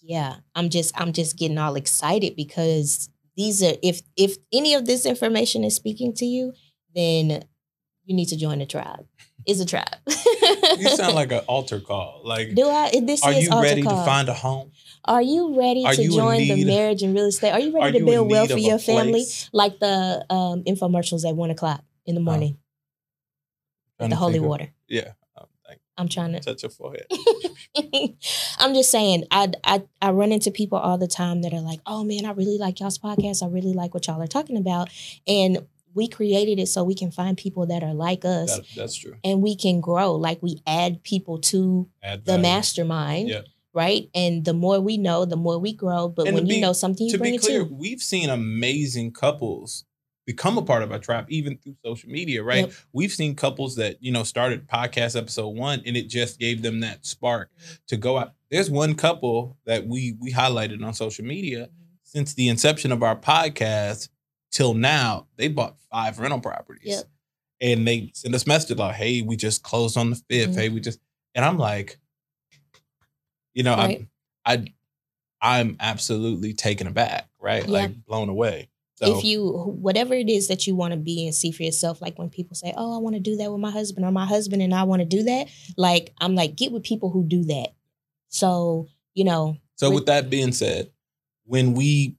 yeah, 0.00 0.36
I'm 0.54 0.70
just 0.70 0.98
I'm 1.00 1.12
just 1.12 1.38
getting 1.38 1.58
all 1.58 1.76
excited 1.76 2.34
because 2.34 3.08
these 3.36 3.62
are 3.62 3.74
if 3.82 4.00
if 4.16 4.36
any 4.52 4.74
of 4.74 4.86
this 4.86 5.06
information 5.06 5.62
is 5.64 5.74
speaking 5.74 6.12
to 6.14 6.24
you, 6.24 6.52
then 6.94 7.44
you 8.10 8.16
need 8.16 8.26
to 8.26 8.36
join 8.36 8.58
the 8.58 8.66
tribe. 8.66 9.06
It's 9.46 9.60
a 9.60 9.64
tribe. 9.64 9.86
You 10.78 10.88
sound 10.90 11.14
like 11.14 11.30
an 11.38 11.38
altar 11.46 11.78
call. 11.80 12.22
Like, 12.24 12.54
Do 12.56 12.68
I? 12.68 12.90
This 13.02 13.22
are 13.22 13.32
is 13.32 13.44
you 13.44 13.50
altar 13.50 13.62
ready 13.62 13.82
call. 13.82 13.98
to 14.00 14.04
find 14.04 14.28
a 14.28 14.34
home? 14.34 14.72
Are 15.04 15.22
you 15.22 15.56
ready 15.56 15.84
Are 15.86 15.94
to 15.94 16.02
you 16.02 16.10
join 16.10 16.40
the 16.40 16.64
marriage 16.64 17.02
and 17.04 17.14
real 17.14 17.26
estate? 17.26 17.52
Are 17.52 17.60
you 17.60 17.72
ready 17.72 17.86
Are 17.88 17.92
to 17.92 17.98
you 18.00 18.04
build 18.04 18.30
wealth 18.30 18.50
for 18.50 18.56
a 18.56 18.60
your 18.60 18.78
family? 18.80 19.24
Like 19.52 19.78
the 19.78 20.26
um, 20.28 20.64
infomercials 20.64 21.24
at 21.26 21.36
one 21.36 21.50
o'clock 21.50 21.82
in 22.04 22.16
the 22.16 22.20
Oh, 22.20 22.24
morning, 22.24 22.58
Trying 23.98 24.10
the 24.10 24.16
holy 24.16 24.38
of- 24.38 24.44
water. 24.44 24.72
Yeah. 24.88 25.12
Um, 25.38 25.46
I'm 25.96 26.08
trying 26.08 26.32
to. 26.32 26.40
Touch 26.40 26.62
your 26.62 26.70
forehead. 26.70 27.06
I'm 28.58 28.74
just 28.74 28.90
saying, 28.90 29.24
I, 29.30 29.52
I 29.64 29.82
I 30.02 30.10
run 30.10 30.32
into 30.32 30.50
people 30.50 30.78
all 30.78 30.98
the 30.98 31.06
time 31.06 31.42
that 31.42 31.52
are 31.52 31.60
like, 31.60 31.80
"Oh 31.86 32.04
man, 32.04 32.24
I 32.24 32.32
really 32.32 32.58
like 32.58 32.80
y'all's 32.80 32.98
podcast. 32.98 33.42
I 33.42 33.46
really 33.48 33.72
like 33.74 33.94
what 33.94 34.06
y'all 34.06 34.20
are 34.20 34.26
talking 34.26 34.56
about," 34.56 34.88
and 35.26 35.66
we 35.94 36.08
created 36.08 36.58
it 36.58 36.66
so 36.66 36.84
we 36.84 36.94
can 36.94 37.10
find 37.10 37.36
people 37.36 37.66
that 37.66 37.82
are 37.82 37.94
like 37.94 38.24
us, 38.24 38.56
That, 38.56 38.66
that's 38.76 38.96
true. 38.96 39.16
and 39.24 39.42
we 39.42 39.56
can 39.56 39.80
grow. 39.80 40.14
Like 40.14 40.42
we 40.42 40.60
add 40.66 41.02
people 41.02 41.38
to 41.38 41.88
Add 42.02 42.24
the 42.24 42.38
mastermind, 42.38 43.28
Yeah. 43.28 43.42
right? 43.74 44.08
And 44.14 44.44
the 44.44 44.54
more 44.54 44.80
we 44.80 44.96
know, 44.96 45.24
the 45.24 45.36
more 45.36 45.58
we 45.58 45.72
grow. 45.72 46.08
But 46.08 46.26
And 46.26 46.34
when 46.34 46.46
you 46.46 46.60
know 46.60 46.72
something, 46.72 47.06
you 47.06 47.12
to 47.12 47.18
bring 47.18 47.32
be 47.32 47.36
it 47.36 47.42
clear, 47.42 47.64
to. 47.64 47.72
we've 47.74 48.00
seen 48.00 48.30
amazing 48.30 49.12
couples 49.12 49.84
become 50.26 50.58
a 50.58 50.62
part 50.62 50.82
of 50.84 50.92
our 50.92 50.98
tribe, 50.98 51.26
even 51.28 51.56
through 51.56 51.74
social 51.84 52.08
media, 52.08 52.42
right? 52.42 52.66
Yep. 52.66 52.72
We've 52.92 53.10
seen 53.10 53.34
couples 53.34 53.74
that, 53.76 53.96
you 54.00 54.12
know, 54.12 54.22
started 54.22 54.68
podcast 54.68 55.16
episode 55.16 55.48
one 55.48 55.82
and 55.84 55.96
it 55.96 56.08
just 56.08 56.38
gave 56.38 56.62
them 56.62 56.80
that 56.80 57.04
spark 57.04 57.50
mm-hmm. 57.50 57.74
to 57.88 57.96
go 57.96 58.18
out. 58.18 58.34
There's 58.50 58.70
one 58.70 58.94
couple 58.94 59.56
that 59.66 59.86
we 59.86 60.16
we 60.20 60.32
highlighted 60.32 60.84
on 60.84 60.94
social 60.94 61.24
media 61.24 61.62
mm-hmm. 61.66 61.84
since 62.04 62.34
the 62.34 62.48
inception 62.48 62.92
of 62.92 63.02
our 63.02 63.16
podcast 63.16 64.08
till 64.50 64.74
now, 64.74 65.26
they 65.36 65.48
bought 65.48 65.76
five 65.90 66.18
rental 66.18 66.40
properties. 66.40 66.86
Yep. 66.86 67.04
And 67.62 67.86
they 67.86 68.10
send 68.14 68.34
us 68.34 68.46
messages 68.46 68.78
like, 68.78 68.94
hey, 68.96 69.22
we 69.22 69.36
just 69.36 69.62
closed 69.62 69.96
on 69.98 70.10
the 70.10 70.16
5th 70.30 70.48
Mhm. 70.50 70.54
Hey, 70.54 70.68
we 70.70 70.80
just 70.80 70.98
and 71.34 71.44
I'm 71.44 71.58
like, 71.58 71.98
you 73.54 73.62
know, 73.62 73.76
Right. 73.76 74.06
I 74.44 74.52
I 74.54 74.66
I'm 75.60 75.76
absolutely 75.80 76.52
taken 76.54 76.86
aback, 76.86 77.28
right? 77.40 77.64
Yeah. 77.64 77.70
Like 77.70 78.04
blown 78.04 78.28
away. 78.28 78.68
So 78.96 79.16
if 79.16 79.24
you 79.24 79.48
whatever 79.50 80.12
it 80.12 80.28
is 80.28 80.48
that 80.48 80.66
you 80.66 80.74
want 80.76 80.92
to 80.92 80.98
be 80.98 81.24
and 81.26 81.34
see 81.34 81.50
for 81.52 81.62
yourself 81.62 82.02
like 82.02 82.18
when 82.18 82.28
people 82.28 82.54
say 82.54 82.74
oh 82.76 82.94
i 82.94 82.98
want 82.98 83.14
to 83.14 83.20
do 83.20 83.34
that 83.36 83.50
with 83.50 83.58
my 83.58 83.70
husband 83.70 84.04
or 84.04 84.12
my 84.12 84.26
husband 84.26 84.60
and 84.60 84.74
i 84.74 84.82
want 84.82 85.00
to 85.00 85.06
do 85.06 85.22
that 85.22 85.48
like 85.78 86.12
i'm 86.18 86.34
like 86.34 86.54
get 86.54 86.70
with 86.70 86.82
people 86.82 87.08
who 87.08 87.24
do 87.24 87.42
that 87.44 87.68
so 88.28 88.88
you 89.14 89.24
know 89.24 89.56
So 89.76 89.88
With- 89.88 89.94
with 90.00 90.06
that 90.06 90.28
being 90.28 90.52
said, 90.52 90.90
when 91.46 91.72
we, 91.72 92.16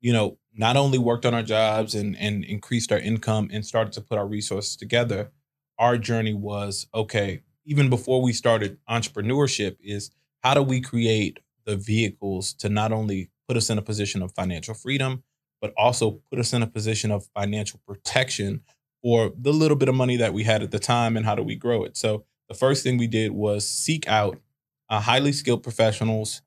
you 0.00 0.12
know, 0.12 0.36
not 0.58 0.76
only 0.76 0.98
worked 0.98 1.24
on 1.24 1.34
our 1.34 1.42
jobs 1.42 1.94
and 1.94 2.16
and 2.16 2.44
increased 2.44 2.92
our 2.92 2.98
income 2.98 3.48
and 3.52 3.64
started 3.64 3.92
to 3.94 4.00
put 4.00 4.18
our 4.18 4.26
resources 4.26 4.76
together, 4.76 5.30
our 5.78 5.96
journey 5.96 6.34
was 6.34 6.86
okay. 6.94 7.42
Even 7.64 7.88
before 7.88 8.20
we 8.20 8.32
started 8.32 8.78
entrepreneurship, 8.88 9.76
is 9.80 10.10
how 10.42 10.54
do 10.54 10.62
we 10.62 10.80
create 10.80 11.38
the 11.64 11.76
vehicles 11.76 12.52
to 12.54 12.68
not 12.68 12.92
only 12.92 13.30
put 13.46 13.56
us 13.56 13.70
in 13.70 13.78
a 13.78 13.82
position 13.82 14.22
of 14.22 14.32
financial 14.32 14.74
freedom, 14.74 15.22
but 15.60 15.72
also 15.76 16.20
put 16.30 16.38
us 16.38 16.52
in 16.52 16.62
a 16.62 16.66
position 16.66 17.10
of 17.10 17.28
financial 17.34 17.80
protection 17.86 18.62
for 19.02 19.32
the 19.38 19.52
little 19.52 19.76
bit 19.76 19.88
of 19.88 19.94
money 19.94 20.16
that 20.16 20.34
we 20.34 20.42
had 20.42 20.62
at 20.62 20.70
the 20.70 20.78
time, 20.78 21.16
and 21.16 21.24
how 21.24 21.34
do 21.34 21.42
we 21.42 21.54
grow 21.54 21.84
it? 21.84 21.96
So 21.96 22.24
the 22.48 22.54
first 22.54 22.82
thing 22.82 22.98
we 22.98 23.06
did 23.06 23.30
was 23.32 23.68
seek 23.68 24.08
out 24.08 24.40
uh, 24.88 25.00
highly 25.00 25.32
skilled 25.32 25.62
professionals 25.62 26.42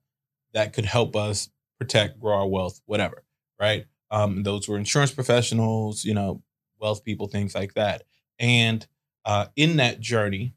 that 0.53 0.73
could 0.73 0.85
help 0.85 1.15
us 1.15 1.49
protect, 1.79 2.19
grow 2.19 2.35
our 2.35 2.47
wealth, 2.47 2.81
whatever, 2.85 3.23
right? 3.59 3.85
Um, 4.11 4.43
those 4.43 4.67
were 4.67 4.77
insurance 4.77 5.11
professionals, 5.11 6.03
you 6.05 6.13
know, 6.13 6.43
wealth 6.79 7.03
people, 7.03 7.27
things 7.27 7.55
like 7.55 7.73
that. 7.75 8.03
And 8.39 8.85
uh, 9.25 9.47
in 9.55 9.77
that 9.77 9.99
journey, 9.99 10.55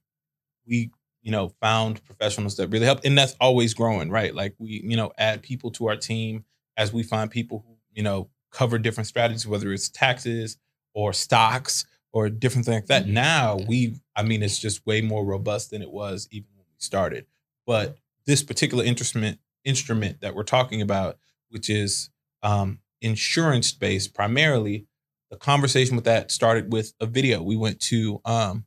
we 0.67 0.91
you 1.23 1.31
know 1.33 1.51
found 1.61 2.05
professionals 2.05 2.57
that 2.57 2.69
really 2.69 2.87
help, 2.87 3.01
and 3.05 3.17
that's 3.17 3.35
always 3.41 3.75
growing, 3.75 4.11
right? 4.11 4.35
Like 4.35 4.55
we 4.59 4.83
you 4.85 4.97
know 4.97 5.13
add 5.19 5.43
people 5.43 5.71
to 5.73 5.89
our 5.89 5.97
team 5.97 6.45
as 6.77 6.93
we 6.93 7.03
find 7.03 7.31
people 7.31 7.65
who 7.67 7.77
you 7.93 8.03
know 8.03 8.31
cover 8.51 8.79
different 8.79 9.07
strategies, 9.07 9.47
whether 9.47 9.73
it's 9.73 9.89
taxes 9.89 10.57
or 10.95 11.13
stocks 11.13 11.85
or 12.13 12.29
different 12.31 12.65
things 12.65 12.77
like 12.77 12.87
that. 12.87 13.05
Mhm. 13.07 13.13
Now 13.15 13.57
we, 13.69 13.97
I 14.15 14.23
mean, 14.23 14.43
it's 14.43 14.59
just 14.59 14.87
way 14.87 15.01
more 15.01 15.25
robust 15.25 15.71
than 15.71 15.83
it 15.83 15.91
was 15.91 16.29
even 16.31 16.49
when 16.55 16.67
we 16.69 16.77
started. 16.79 17.27
But 17.67 17.97
this 18.27 18.43
particular 18.43 18.85
instrument 18.85 19.39
instrument 19.65 20.21
that 20.21 20.35
we're 20.35 20.43
talking 20.45 20.83
about, 20.83 21.19
which 21.49 21.69
is 21.71 22.11
um, 22.43 22.79
insurance 23.05 23.73
based 23.73 24.15
primarily, 24.15 24.87
the 25.31 25.37
conversation 25.37 25.97
with 25.97 26.05
that 26.07 26.31
started 26.31 26.73
with 26.73 26.93
a 27.01 27.07
video. 27.07 27.43
We 27.43 27.57
went 27.57 27.81
to 27.83 28.21
um, 28.25 28.65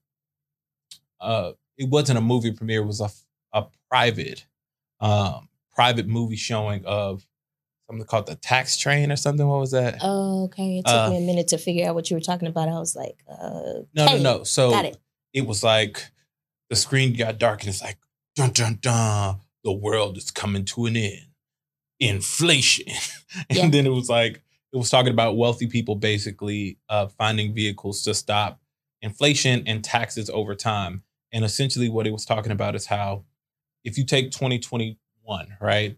uh, 1.19 1.51
it 1.77 1.89
wasn't 1.89 2.17
a 2.17 2.21
movie 2.21 2.51
premiere; 2.51 2.81
it 2.81 2.85
was 2.85 3.01
a 3.01 3.09
a 3.53 3.65
private 3.89 4.45
um, 4.99 5.49
private 5.75 6.07
movie 6.07 6.35
showing 6.35 6.85
of 6.85 7.25
something 7.89 8.05
called 8.05 8.25
the 8.27 8.35
Tax 8.35 8.77
Train 8.77 9.11
or 9.11 9.15
something. 9.15 9.47
What 9.47 9.59
was 9.59 9.71
that? 9.71 9.97
Oh, 10.01 10.45
okay. 10.45 10.79
It 10.79 10.85
took 10.85 10.95
Uh, 10.95 11.09
me 11.11 11.17
a 11.17 11.21
minute 11.21 11.47
to 11.49 11.57
figure 11.57 11.87
out 11.87 11.95
what 11.95 12.09
you 12.09 12.17
were 12.17 12.21
talking 12.21 12.47
about. 12.47 12.67
I 12.67 12.79
was 12.79 12.95
like, 12.95 13.23
uh, 13.29 13.83
no, 13.93 14.05
okay, 14.05 14.21
no, 14.21 14.37
no. 14.39 14.43
So 14.43 14.71
Got 14.71 14.85
it. 14.85 14.97
it 15.33 15.45
was 15.45 15.63
like 15.63 16.11
the 16.69 16.75
screen 16.75 17.15
got 17.15 17.37
dark 17.39 17.61
and 17.61 17.69
it's 17.69 17.81
like 17.81 17.97
dun 18.35 18.51
dun 18.51 18.77
dun 18.81 19.37
the 19.63 19.71
world 19.71 20.17
is 20.17 20.31
coming 20.31 20.65
to 20.65 20.85
an 20.85 20.97
end 20.97 21.26
inflation. 21.99 22.85
And 23.49 23.57
Yeah. 23.57 23.69
then 23.69 23.85
it 23.85 23.89
was 23.91 24.07
like 24.09 24.41
it 24.71 24.77
was 24.77 24.89
talking 24.89 25.11
about 25.11 25.35
wealthy 25.35 25.67
people 25.67 25.95
basically 25.95 26.77
uh, 26.89 27.07
finding 27.07 27.53
vehicles 27.53 28.01
to 28.03 28.13
stop 28.13 28.61
inflation 29.01 29.63
and 29.67 29.83
taxes 29.83 30.29
over 30.29 30.55
time. 30.55 31.03
And 31.33 31.43
essentially 31.43 31.89
what 31.89 32.07
it 32.07 32.11
was 32.13 32.25
talking 32.25 32.53
about 32.53 32.73
is 32.75 32.85
how 32.85 33.25
if 33.83 33.97
you 33.97 34.05
take 34.05 34.31
2021 34.31 34.97
right 35.59 35.97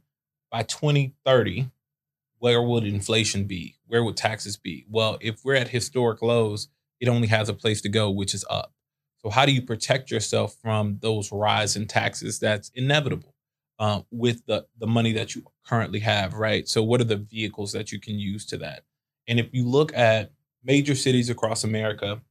by 0.51 0.63
2030 0.63 1.69
where 2.39 2.61
would 2.63 2.83
inflation 2.85 3.43
be? 3.45 3.75
Where 3.85 4.03
would 4.03 4.17
taxes 4.17 4.57
be? 4.57 4.85
Well 4.89 5.17
if 5.21 5.45
we're 5.45 5.55
at 5.55 5.67
historic 5.69 6.21
lows 6.23 6.67
it 6.99 7.07
only 7.07 7.27
has 7.27 7.47
a 7.47 7.53
place 7.53 7.79
to 7.81 7.89
go 7.89 8.09
which 8.09 8.33
is 8.33 8.43
up. 8.49 8.73
So 9.19 9.29
how 9.29 9.45
do 9.45 9.51
you 9.51 9.61
protect 9.61 10.09
yourself 10.09 10.55
from 10.61 10.97
those 11.01 11.31
rise 11.31 11.75
in 11.75 11.85
taxes 11.87 12.39
that's 12.39 12.69
inevitable 12.73 13.35
uh, 13.79 14.01
with 14.11 14.45
the 14.45 14.65
the 14.77 14.87
money 14.87 15.13
that 15.13 15.35
you 15.35 15.43
currently 15.65 15.99
have, 15.99 16.33
right? 16.33 16.67
So 16.67 16.83
what 16.83 17.01
are 17.01 17.05
the 17.05 17.17
vehicles 17.17 17.71
that 17.71 17.91
you 17.91 17.99
can 17.99 18.19
use 18.19 18.45
to 18.47 18.57
that? 18.57 18.83
And 19.27 19.39
if 19.39 19.47
you 19.53 19.67
look 19.67 19.95
at 19.95 20.31
major 20.63 20.95
cities 20.95 21.29
across 21.29 21.63
America, 21.63 22.21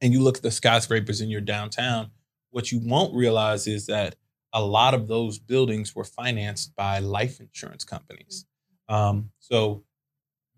and 0.00 0.12
you 0.12 0.20
look 0.20 0.36
at 0.36 0.42
the 0.42 0.50
skyscrapers 0.50 1.20
in 1.20 1.30
your 1.30 1.40
downtown, 1.40 2.10
what 2.50 2.70
you 2.70 2.80
won't 2.82 3.14
realize 3.14 3.66
is 3.66 3.86
that 3.86 4.16
a 4.52 4.62
lot 4.62 4.94
of 4.94 5.08
those 5.08 5.38
buildings 5.38 5.94
were 5.94 6.04
financed 6.04 6.74
by 6.76 6.98
life 6.98 7.40
insurance 7.40 7.84
companies. 7.84 8.46
Um, 8.88 9.30
so 9.38 9.84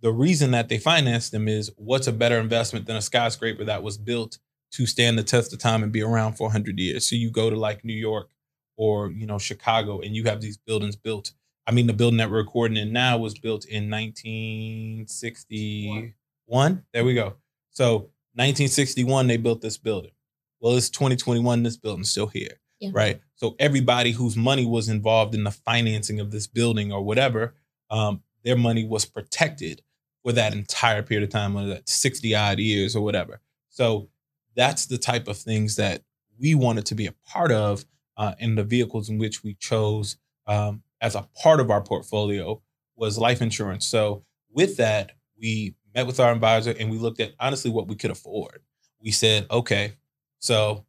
the 0.01 0.13
reason 0.13 0.51
that 0.53 0.69
they 0.69 0.79
financed 0.79 1.33
them 1.33 1.49
is 1.49 1.73
what's 1.77 2.07
a 2.07 2.13
better 2.13 2.39
investment 2.39 2.87
than 2.87 2.97
a 2.97 3.03
skyscraper 3.03 3.65
that 3.65 3.83
was 3.83 3.99
built 3.99 4.39
to 4.73 4.87
stand 4.87 5.19
the 5.19 5.25
test 5.25 5.53
of 5.53 5.59
time 5.59 5.83
and 5.83 5.91
be 5.91 6.03
around 6.03 6.35
for 6.35 6.45
100 6.45 6.79
years. 6.79 7.09
So 7.09 7.17
you 7.17 7.31
go 7.31 7.51
to 7.51 7.57
like 7.57 7.85
New 7.85 7.95
York 7.95 8.31
or 8.79 9.11
you 9.11 9.27
know 9.27 9.39
Chicago, 9.39 10.01
and 10.01 10.17
you 10.17 10.25
have 10.25 10.41
these 10.41 10.57
buildings 10.57 10.97
built. 10.97 11.33
I 11.67 11.73
mean, 11.73 11.87
the 11.87 11.93
building 11.93 12.17
that 12.17 12.31
we're 12.31 12.39
recording 12.39 12.79
in 12.79 12.95
now 12.95 13.19
was 13.19 13.39
built 13.39 13.67
in 13.67 13.91
1961. 13.91 16.85
There 16.95 17.05
we 17.05 17.13
go. 17.15 17.35
So 17.71 18.11
1961, 18.35 19.27
they 19.27 19.37
built 19.37 19.61
this 19.61 19.77
building. 19.77 20.13
Well, 20.61 20.77
it's 20.77 20.89
2021. 20.91 21.63
This 21.63 21.77
building's 21.77 22.09
still 22.11 22.29
here, 22.29 22.59
Yeah. 22.81 22.91
right? 22.95 23.21
So 23.37 23.55
everybody 23.59 24.13
whose 24.13 24.37
money 24.37 24.65
was 24.65 24.89
involved 24.89 25.35
in 25.35 25.45
the 25.45 25.51
financing 25.51 26.21
of 26.21 26.31
this 26.31 26.47
building 26.47 26.91
or 26.93 27.03
whatever, 27.03 27.55
um, 27.91 28.23
their 28.45 28.57
money 28.57 28.85
was 28.87 29.05
protected 29.05 29.83
for 30.23 30.33
that 30.33 30.53
entire 30.55 31.03
period 31.03 31.25
of 31.25 31.31
time, 31.31 31.53
whether 31.55 31.69
that's 31.69 31.93
60 31.93 32.35
odd 32.35 32.59
years 32.59 32.97
or 32.97 33.03
whatever. 33.05 33.41
So 33.69 34.09
that's 34.57 34.87
the 34.87 34.99
type 34.99 35.29
of 35.29 35.37
things 35.37 35.77
that 35.77 36.03
we 36.41 36.55
wanted 36.55 36.87
to 36.87 36.95
be 36.95 37.07
a 37.07 37.13
part 37.27 37.53
of 37.53 37.85
uh, 38.19 38.35
and 38.41 38.59
the 38.59 38.65
vehicles 38.65 39.09
in 39.09 39.17
which 39.17 39.43
we 39.43 39.55
chose 39.55 40.17
um, 40.47 40.83
as 41.01 41.15
a 41.15 41.27
part 41.41 41.61
of 41.61 41.71
our 41.71 41.81
portfolio 41.81 42.61
was 42.97 43.17
life 43.17 43.41
insurance. 43.41 43.87
So 43.87 44.25
with 44.51 44.77
that, 44.77 45.13
we 45.41 45.75
met 45.95 46.07
with 46.07 46.21
our 46.21 46.33
advisor 46.33 46.75
and 46.79 46.91
we 46.91 46.99
looked 46.99 47.21
at 47.21 47.33
honestly 47.39 47.71
what 47.71 47.87
we 47.87 47.95
could 47.95 48.11
afford. 48.11 48.61
We 49.01 49.13
said, 49.13 49.47
okay, 49.51 49.93
so 50.41 50.85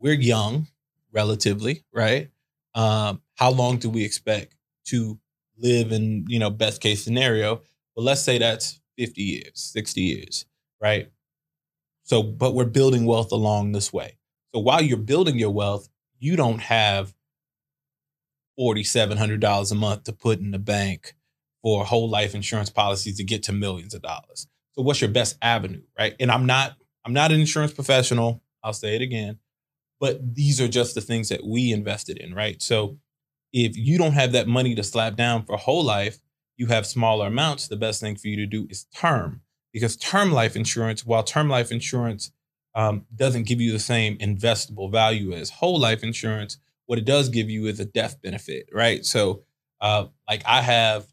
we're 0.00 0.14
young, 0.14 0.66
relatively, 1.12 1.84
right? 1.92 2.28
Um, 2.74 3.22
how 3.36 3.52
long 3.52 3.78
do 3.78 3.88
we 3.88 4.04
expect 4.04 4.56
to 4.86 5.18
live 5.56 5.92
in, 5.92 6.24
you 6.28 6.40
know, 6.40 6.50
best 6.50 6.80
case 6.80 7.04
scenario? 7.04 7.62
Well, 7.94 8.04
let's 8.04 8.22
say 8.22 8.38
that's 8.38 8.80
50 8.98 9.22
years, 9.22 9.52
60 9.54 10.00
years, 10.00 10.44
right? 10.80 11.10
So, 12.02 12.22
but 12.22 12.54
we're 12.54 12.64
building 12.64 13.06
wealth 13.06 13.30
along 13.30 13.72
this 13.72 13.92
way. 13.92 14.18
So 14.52 14.60
while 14.60 14.82
you're 14.82 14.96
building 14.98 15.38
your 15.38 15.50
wealth, 15.50 15.88
you 16.24 16.36
don't 16.36 16.60
have 16.60 17.14
$4,700 18.58 19.70
a 19.70 19.74
month 19.74 20.04
to 20.04 20.12
put 20.12 20.38
in 20.38 20.52
the 20.52 20.58
bank 20.58 21.14
for 21.62 21.84
whole 21.84 22.08
life 22.08 22.34
insurance 22.34 22.70
policies 22.70 23.18
to 23.18 23.24
get 23.24 23.42
to 23.42 23.52
millions 23.52 23.92
of 23.92 24.00
dollars. 24.00 24.46
So 24.72 24.82
what's 24.82 25.02
your 25.02 25.10
best 25.10 25.36
avenue, 25.42 25.82
right? 25.98 26.14
And 26.18 26.30
I'm 26.30 26.46
not 26.46 26.76
I'm 27.04 27.12
not 27.12 27.30
an 27.30 27.40
insurance 27.40 27.72
professional. 27.72 28.42
I'll 28.62 28.72
say 28.72 28.96
it 28.96 29.02
again. 29.02 29.38
But 30.00 30.34
these 30.34 30.60
are 30.60 30.68
just 30.68 30.94
the 30.94 31.02
things 31.02 31.28
that 31.28 31.44
we 31.44 31.72
invested 31.72 32.16
in, 32.16 32.34
right? 32.34 32.62
So 32.62 32.98
if 33.52 33.76
you 33.76 33.98
don't 33.98 34.12
have 34.12 34.32
that 34.32 34.48
money 34.48 34.74
to 34.74 34.82
slap 34.82 35.16
down 35.16 35.44
for 35.44 35.56
whole 35.58 35.84
life, 35.84 36.18
you 36.56 36.66
have 36.68 36.86
smaller 36.86 37.26
amounts, 37.26 37.68
the 37.68 37.76
best 37.76 38.00
thing 38.00 38.16
for 38.16 38.28
you 38.28 38.36
to 38.36 38.46
do 38.46 38.66
is 38.70 38.86
term. 38.96 39.42
Because 39.72 39.96
term 39.96 40.32
life 40.32 40.56
insurance, 40.56 41.04
while 41.04 41.22
term 41.22 41.48
life 41.48 41.70
insurance 41.70 42.32
um, 42.74 43.06
doesn't 43.14 43.44
give 43.46 43.60
you 43.60 43.72
the 43.72 43.78
same 43.78 44.18
investable 44.18 44.90
value 44.90 45.32
as 45.32 45.50
whole 45.50 45.78
life 45.78 46.02
insurance, 46.02 46.58
what 46.86 46.98
it 46.98 47.04
does 47.04 47.28
give 47.28 47.48
you 47.48 47.66
is 47.66 47.80
a 47.80 47.84
death 47.84 48.20
benefit, 48.22 48.68
right? 48.72 49.04
So, 49.04 49.42
uh, 49.80 50.06
like 50.28 50.42
I 50.46 50.60
have 50.60 51.06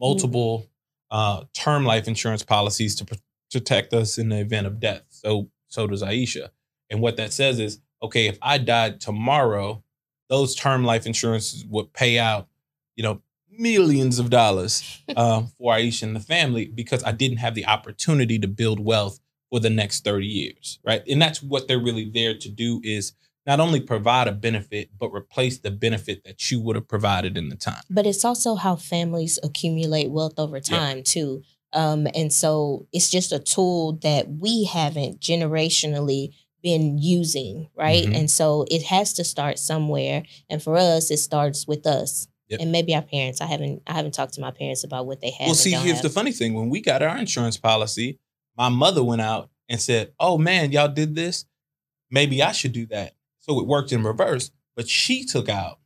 multiple 0.00 0.66
uh, 1.10 1.44
term 1.54 1.84
life 1.84 2.08
insurance 2.08 2.42
policies 2.42 2.94
to 2.96 3.04
pr- 3.04 3.14
protect 3.50 3.92
us 3.92 4.18
in 4.18 4.28
the 4.28 4.38
event 4.38 4.66
of 4.66 4.80
death. 4.80 5.02
So, 5.10 5.50
so 5.68 5.86
does 5.86 6.02
Aisha. 6.02 6.50
And 6.90 7.00
what 7.00 7.16
that 7.16 7.32
says 7.32 7.58
is, 7.58 7.80
okay, 8.02 8.26
if 8.26 8.38
I 8.42 8.58
died 8.58 9.00
tomorrow, 9.00 9.82
those 10.28 10.54
term 10.54 10.84
life 10.84 11.06
insurances 11.06 11.64
would 11.66 11.92
pay 11.92 12.18
out, 12.18 12.48
you 12.96 13.02
know, 13.02 13.22
millions 13.50 14.18
of 14.18 14.30
dollars 14.30 15.02
um, 15.16 15.48
for 15.58 15.74
Aisha 15.74 16.04
and 16.04 16.16
the 16.16 16.20
family 16.20 16.66
because 16.66 17.02
I 17.04 17.12
didn't 17.12 17.38
have 17.38 17.54
the 17.54 17.66
opportunity 17.66 18.38
to 18.38 18.48
build 18.48 18.78
wealth 18.78 19.20
for 19.50 19.60
the 19.60 19.70
next 19.70 20.04
30 20.04 20.26
years, 20.26 20.78
right? 20.84 21.02
And 21.08 21.20
that's 21.20 21.42
what 21.42 21.68
they're 21.68 21.78
really 21.82 22.10
there 22.12 22.36
to 22.36 22.48
do 22.48 22.80
is 22.84 23.12
not 23.46 23.60
only 23.60 23.80
provide 23.80 24.28
a 24.28 24.32
benefit, 24.32 24.90
but 24.98 25.10
replace 25.10 25.58
the 25.58 25.70
benefit 25.70 26.22
that 26.24 26.50
you 26.50 26.60
would 26.60 26.76
have 26.76 26.86
provided 26.86 27.38
in 27.38 27.48
the 27.48 27.56
time. 27.56 27.82
But 27.88 28.06
it's 28.06 28.24
also 28.24 28.56
how 28.56 28.76
families 28.76 29.38
accumulate 29.42 30.10
wealth 30.10 30.34
over 30.38 30.56
Yeah. 30.56 30.62
time 30.78 31.02
too. 31.02 31.42
Um, 31.72 32.06
and 32.14 32.32
so 32.32 32.86
it's 32.92 33.10
just 33.10 33.32
a 33.32 33.38
tool 33.38 33.92
that 34.02 34.28
we 34.30 34.64
haven't 34.64 35.20
generationally 35.20 36.30
been 36.62 36.98
using, 36.98 37.68
right? 37.76 38.04
Mhm. 38.06 38.16
And 38.16 38.30
so 38.30 38.66
it 38.70 38.82
has 38.84 39.12
to 39.14 39.24
start 39.24 39.58
somewhere. 39.58 40.24
And 40.50 40.62
for 40.62 40.76
us, 40.76 41.10
it 41.10 41.18
starts 41.18 41.66
with 41.66 41.86
us. 41.86 42.26
Yep. 42.48 42.60
And 42.60 42.72
maybe 42.72 42.94
our 42.94 43.02
parents. 43.02 43.40
I 43.40 43.46
haven't 43.46 43.82
I 43.86 43.92
haven't 43.92 44.12
talked 44.12 44.34
to 44.34 44.40
my 44.40 44.50
parents 44.50 44.82
about 44.82 45.06
what 45.06 45.20
they 45.20 45.30
have. 45.30 45.46
Well, 45.48 45.54
see, 45.54 45.70
here's 45.72 45.96
have. 45.98 46.02
the 46.02 46.08
funny 46.10 46.32
thing. 46.32 46.54
When 46.54 46.68
we 46.70 46.80
got 46.80 47.02
our 47.02 47.16
insurance 47.18 47.56
policy, 47.58 48.18
my 48.58 48.68
mother 48.68 49.02
went 49.04 49.22
out 49.22 49.48
and 49.68 49.80
said, 49.80 50.12
Oh 50.20 50.36
man, 50.36 50.72
y'all 50.72 50.88
did 50.88 51.14
this. 51.14 51.46
Maybe 52.10 52.42
I 52.42 52.52
should 52.52 52.72
do 52.72 52.84
that. 52.86 53.14
So 53.38 53.58
it 53.60 53.66
worked 53.66 53.92
in 53.92 54.02
reverse, 54.02 54.50
but 54.76 54.88
she 54.88 55.24
took 55.24 55.48
out 55.48 55.78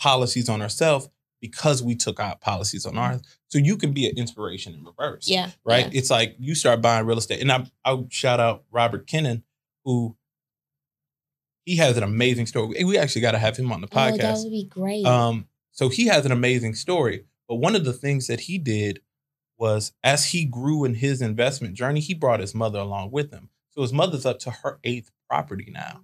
policies 0.00 0.48
on 0.48 0.60
herself 0.60 1.08
because 1.40 1.82
we 1.82 1.94
took 1.94 2.18
out 2.18 2.40
policies 2.40 2.86
on 2.86 2.96
ours. 2.96 3.20
So 3.48 3.58
you 3.58 3.76
can 3.76 3.92
be 3.92 4.08
an 4.08 4.16
inspiration 4.16 4.72
in 4.74 4.82
reverse. 4.84 5.28
yeah. 5.28 5.50
right? 5.64 5.92
yeah. 5.92 5.98
It's 5.98 6.10
like 6.10 6.34
you 6.38 6.54
start 6.54 6.80
buying 6.80 7.06
real 7.06 7.18
estate, 7.18 7.40
and 7.40 7.52
I 7.52 7.66
I 7.84 8.02
shout 8.08 8.40
out 8.40 8.64
Robert 8.72 9.06
Kennan, 9.06 9.44
who 9.84 10.16
he 11.64 11.76
has 11.76 11.96
an 11.96 12.02
amazing 12.02 12.46
story. 12.46 12.82
We 12.84 12.98
actually 12.98 13.22
got 13.22 13.32
to 13.32 13.38
have 13.38 13.56
him 13.56 13.70
on 13.72 13.80
the 13.80 13.88
Oh, 13.92 13.94
that 14.10 14.18
podcast. 14.20 14.42
would 14.44 14.50
be 14.50 14.64
great. 14.64 15.06
um, 15.06 15.46
so 15.72 15.88
he 15.88 16.06
has 16.06 16.24
an 16.26 16.32
amazing 16.32 16.74
story. 16.74 17.24
But 17.48 17.56
one 17.56 17.74
of 17.76 17.84
the 17.84 17.92
things 17.92 18.26
that 18.26 18.40
he 18.40 18.58
did 18.58 19.00
was, 19.58 19.92
as 20.02 20.26
he 20.26 20.44
grew 20.44 20.84
in 20.84 20.94
his 20.94 21.22
investment 21.22 21.74
journey, 21.74 22.00
he 22.00 22.14
brought 22.14 22.40
his 22.40 22.54
mother 22.54 22.78
along 22.78 23.10
with 23.10 23.30
him. 23.30 23.50
So 23.70 23.82
his 23.82 23.92
mother's 23.92 24.26
up 24.26 24.38
to 24.40 24.50
her 24.50 24.78
eighth 24.84 25.10
property 25.28 25.70
now, 25.72 26.02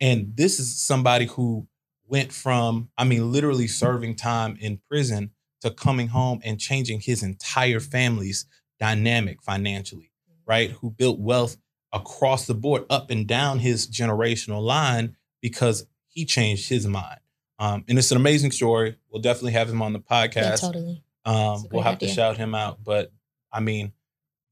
and 0.00 0.32
this 0.36 0.58
is 0.58 0.80
somebody 0.80 1.26
who 1.26 1.66
went 2.06 2.32
from, 2.32 2.90
I 2.98 3.04
mean, 3.04 3.30
literally 3.30 3.68
serving 3.68 4.16
time 4.16 4.56
in 4.60 4.80
prison 4.88 5.30
to 5.60 5.70
coming 5.70 6.08
home 6.08 6.40
and 6.44 6.58
changing 6.58 7.00
his 7.00 7.22
entire 7.22 7.80
family's 7.80 8.46
dynamic 8.78 9.42
financially, 9.42 10.10
right? 10.46 10.70
Who 10.70 10.90
built 10.90 11.20
wealth 11.20 11.56
across 11.92 12.46
the 12.46 12.54
board, 12.54 12.84
up 12.88 13.10
and 13.10 13.26
down 13.26 13.58
his 13.58 13.86
generational 13.86 14.62
line, 14.62 15.16
because 15.40 15.86
he 16.08 16.24
changed 16.24 16.68
his 16.68 16.86
mind. 16.86 17.20
Um, 17.58 17.84
and 17.88 17.98
it's 17.98 18.10
an 18.10 18.16
amazing 18.16 18.52
story. 18.52 18.96
We'll 19.10 19.22
definitely 19.22 19.52
have 19.52 19.68
him 19.68 19.82
on 19.82 19.92
the 19.92 20.00
podcast. 20.00 20.34
Yeah, 20.36 20.52
podcast. 20.52 20.60
totally. 20.60 21.04
Um, 21.30 21.66
we'll 21.72 21.82
have 21.82 21.98
to 22.00 22.06
shout 22.14 22.36
him 22.36 22.54
out. 22.54 22.82
But 22.84 23.12
I 23.52 23.60
mean, 23.60 23.92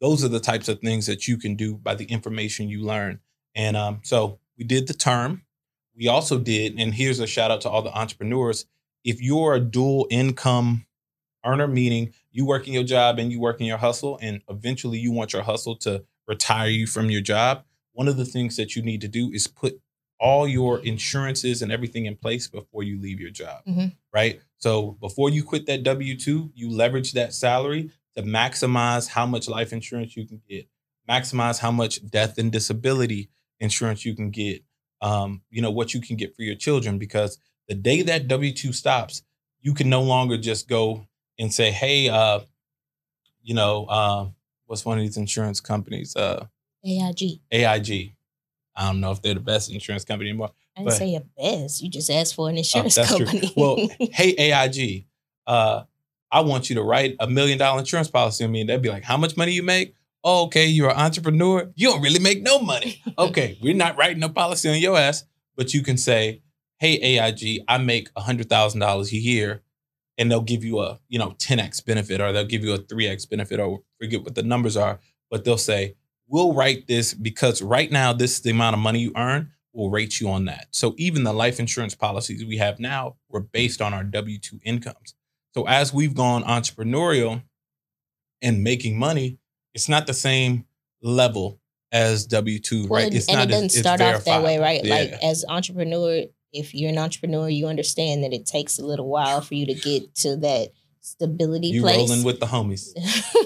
those 0.00 0.24
are 0.24 0.28
the 0.28 0.40
types 0.40 0.68
of 0.68 0.80
things 0.80 1.06
that 1.06 1.26
you 1.26 1.36
can 1.36 1.54
do 1.56 1.74
by 1.74 1.94
the 1.94 2.04
information 2.06 2.68
you 2.68 2.82
learn. 2.84 3.20
And 3.54 3.76
um, 3.76 4.00
so 4.04 4.38
we 4.56 4.64
did 4.64 4.86
the 4.86 4.94
term. 4.94 5.42
We 5.96 6.06
also 6.08 6.38
did, 6.38 6.78
and 6.78 6.94
here's 6.94 7.18
a 7.18 7.26
shout 7.26 7.50
out 7.50 7.60
to 7.62 7.68
all 7.70 7.82
the 7.82 7.92
entrepreneurs. 7.92 8.66
If 9.04 9.20
you're 9.20 9.54
a 9.54 9.60
dual 9.60 10.06
income 10.10 10.86
earner, 11.44 11.66
meaning 11.66 12.12
you 12.30 12.46
working 12.46 12.74
your 12.74 12.84
job 12.84 13.18
and 13.18 13.32
you 13.32 13.40
working 13.40 13.66
your 13.66 13.78
hustle, 13.78 14.18
and 14.22 14.40
eventually 14.48 14.98
you 14.98 15.10
want 15.10 15.32
your 15.32 15.42
hustle 15.42 15.74
to 15.76 16.04
retire 16.28 16.68
you 16.68 16.86
from 16.86 17.10
your 17.10 17.20
job, 17.20 17.64
one 17.92 18.06
of 18.06 18.16
the 18.16 18.24
things 18.24 18.54
that 18.56 18.76
you 18.76 18.82
need 18.82 19.00
to 19.00 19.08
do 19.08 19.30
is 19.32 19.48
put 19.48 19.80
all 20.20 20.46
your 20.46 20.78
insurances 20.80 21.62
and 21.62 21.72
everything 21.72 22.06
in 22.06 22.14
place 22.16 22.46
before 22.48 22.82
you 22.84 23.00
leave 23.00 23.18
your 23.20 23.30
job. 23.30 23.64
Mhm. 23.66 23.96
Right. 24.12 24.40
So 24.58 24.96
before 25.00 25.30
you 25.30 25.42
quit 25.42 25.66
that 25.66 25.82
W 25.84 26.16
2, 26.16 26.52
you 26.54 26.70
leverage 26.70 27.12
that 27.12 27.32
salary 27.32 27.90
to 28.16 28.22
maximize 28.22 29.08
how 29.08 29.26
much 29.26 29.48
life 29.48 29.72
insurance 29.72 30.16
you 30.16 30.26
can 30.26 30.40
get, 30.48 30.68
maximize 31.08 31.58
how 31.58 31.70
much 31.70 32.04
death 32.08 32.38
and 32.38 32.50
disability 32.50 33.30
insurance 33.60 34.04
you 34.04 34.14
can 34.14 34.30
get, 34.30 34.62
um, 35.00 35.42
you 35.50 35.62
know, 35.62 35.70
what 35.70 35.94
you 35.94 36.00
can 36.00 36.16
get 36.16 36.34
for 36.34 36.42
your 36.42 36.56
children. 36.56 36.98
Because 36.98 37.38
the 37.68 37.74
day 37.74 38.02
that 38.02 38.28
W 38.28 38.52
2 38.52 38.72
stops, 38.72 39.22
you 39.60 39.74
can 39.74 39.88
no 39.88 40.02
longer 40.02 40.36
just 40.36 40.68
go 40.68 41.06
and 41.38 41.52
say, 41.52 41.70
hey, 41.70 42.08
uh, 42.08 42.40
you 43.42 43.54
know, 43.54 43.84
uh, 43.86 44.26
what's 44.66 44.84
one 44.84 44.98
of 44.98 45.04
these 45.04 45.16
insurance 45.16 45.60
companies? 45.60 46.16
Uh, 46.16 46.46
AIG. 46.84 47.40
AIG. 47.50 48.14
I 48.74 48.86
don't 48.86 49.00
know 49.00 49.10
if 49.10 49.22
they're 49.22 49.34
the 49.34 49.40
best 49.40 49.70
insurance 49.70 50.04
company 50.04 50.30
anymore. 50.30 50.50
I 50.78 50.82
didn't 50.82 50.90
But- 50.90 50.96
say 50.98 51.08
your 51.08 51.22
best. 51.36 51.82
You 51.82 51.90
just 51.90 52.08
asked 52.10 52.34
for 52.36 52.48
an 52.48 52.56
insurance 52.56 52.94
that's 52.94 53.14
true. 53.16 53.26
company. 53.26 53.52
Well, 53.56 53.88
hey 54.12 54.30
AIG, 54.38 55.06
uh, 55.46 55.82
I 56.30 56.40
want 56.42 56.68
you 56.70 56.76
to 56.76 56.82
write 56.82 57.16
a 57.18 57.26
million 57.26 57.58
dollar 57.58 57.80
insurance 57.80 58.08
policy 58.08 58.44
on 58.44 58.52
me. 58.52 58.60
And 58.60 58.70
they'd 58.70 58.80
be 58.82 58.88
like, 58.90 59.02
How 59.02 59.16
much 59.16 59.36
money 59.36 59.52
you 59.52 59.62
make? 59.62 59.94
Oh, 60.22 60.44
okay, 60.46 60.66
you're 60.66 60.90
an 60.90 60.96
entrepreneur. 60.96 61.70
You 61.74 61.88
don't 61.90 62.02
really 62.02 62.20
make 62.20 62.42
no 62.42 62.60
money. 62.60 63.02
Okay, 63.18 63.58
we're 63.60 63.74
not 63.74 63.96
writing 63.96 64.20
no 64.20 64.28
policy 64.28 64.68
on 64.68 64.78
your 64.78 64.96
ass, 64.96 65.24
but 65.56 65.74
you 65.74 65.82
can 65.82 65.96
say, 65.96 66.42
Hey 66.78 66.94
AIG, 67.18 67.64
I 67.66 67.78
make 67.78 68.10
a 68.14 68.20
hundred 68.20 68.48
thousand 68.48 68.78
dollars 68.80 69.12
a 69.12 69.16
year, 69.16 69.62
and 70.16 70.30
they'll 70.30 70.40
give 70.42 70.62
you 70.62 70.78
a 70.80 71.00
you 71.08 71.18
know 71.18 71.30
10x 71.30 71.84
benefit, 71.84 72.20
or 72.20 72.30
they'll 72.32 72.44
give 72.44 72.62
you 72.62 72.74
a 72.74 72.78
3x 72.78 73.28
benefit, 73.28 73.58
or 73.58 73.80
forget 74.00 74.22
what 74.22 74.36
the 74.36 74.44
numbers 74.44 74.76
are, 74.76 75.00
but 75.30 75.44
they'll 75.44 75.58
say, 75.58 75.96
We'll 76.28 76.52
write 76.52 76.86
this 76.86 77.14
because 77.14 77.62
right 77.62 77.90
now 77.90 78.12
this 78.12 78.34
is 78.34 78.40
the 78.42 78.50
amount 78.50 78.74
of 78.74 78.80
money 78.80 79.00
you 79.00 79.12
earn 79.16 79.50
will 79.78 79.90
rate 79.90 80.20
you 80.20 80.28
on 80.28 80.44
that. 80.46 80.66
So 80.72 80.94
even 80.98 81.22
the 81.22 81.32
life 81.32 81.60
insurance 81.60 81.94
policies 81.94 82.44
we 82.44 82.56
have 82.58 82.80
now 82.80 83.14
were 83.28 83.40
based 83.40 83.80
on 83.80 83.94
our 83.94 84.02
W 84.02 84.36
2 84.38 84.58
incomes. 84.64 85.14
So 85.54 85.66
as 85.68 85.94
we've 85.94 86.14
gone 86.14 86.42
entrepreneurial 86.42 87.42
and 88.42 88.64
making 88.64 88.98
money, 88.98 89.38
it's 89.74 89.88
not 89.88 90.06
the 90.08 90.14
same 90.14 90.64
level 91.00 91.60
as 91.92 92.26
W 92.26 92.58
2, 92.58 92.88
Well, 92.88 93.02
right? 93.04 93.14
It's 93.14 93.28
and 93.28 93.36
not 93.38 93.44
it 93.48 93.50
doesn't 93.50 93.66
as- 93.66 93.78
start 93.78 94.00
off 94.00 94.24
that 94.24 94.42
way, 94.42 94.58
right? 94.58 94.84
Like 94.84 95.12
as 95.22 95.44
entrepreneur, 95.48 96.24
if 96.52 96.74
you're 96.74 96.90
an 96.90 96.98
entrepreneur, 96.98 97.48
you 97.48 97.66
understand 97.68 98.24
that 98.24 98.32
it 98.32 98.46
takes 98.46 98.78
a 98.78 98.84
little 98.84 99.08
while 99.08 99.40
for 99.40 99.54
you 99.54 99.66
to 99.66 99.74
get 99.74 100.12
to 100.16 100.36
that 100.38 100.70
stability 101.00 101.68
you 101.68 101.82
place. 101.82 101.96
rolling 101.96 102.24
with 102.24 102.40
the 102.40 102.46
homies. 102.46 102.88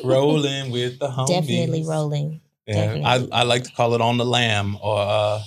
rolling 0.04 0.70
with 0.70 0.98
the 0.98 1.08
homies. 1.08 1.28
Definitely 1.28 1.84
rolling. 1.84 2.40
Yeah, 2.66 3.00
I. 3.04 3.28
I 3.32 3.42
like 3.42 3.64
to 3.64 3.72
call 3.72 3.94
it 3.94 4.00
on 4.00 4.18
the 4.18 4.24
lam 4.24 4.76
or 4.80 4.96
uh, 4.98 5.42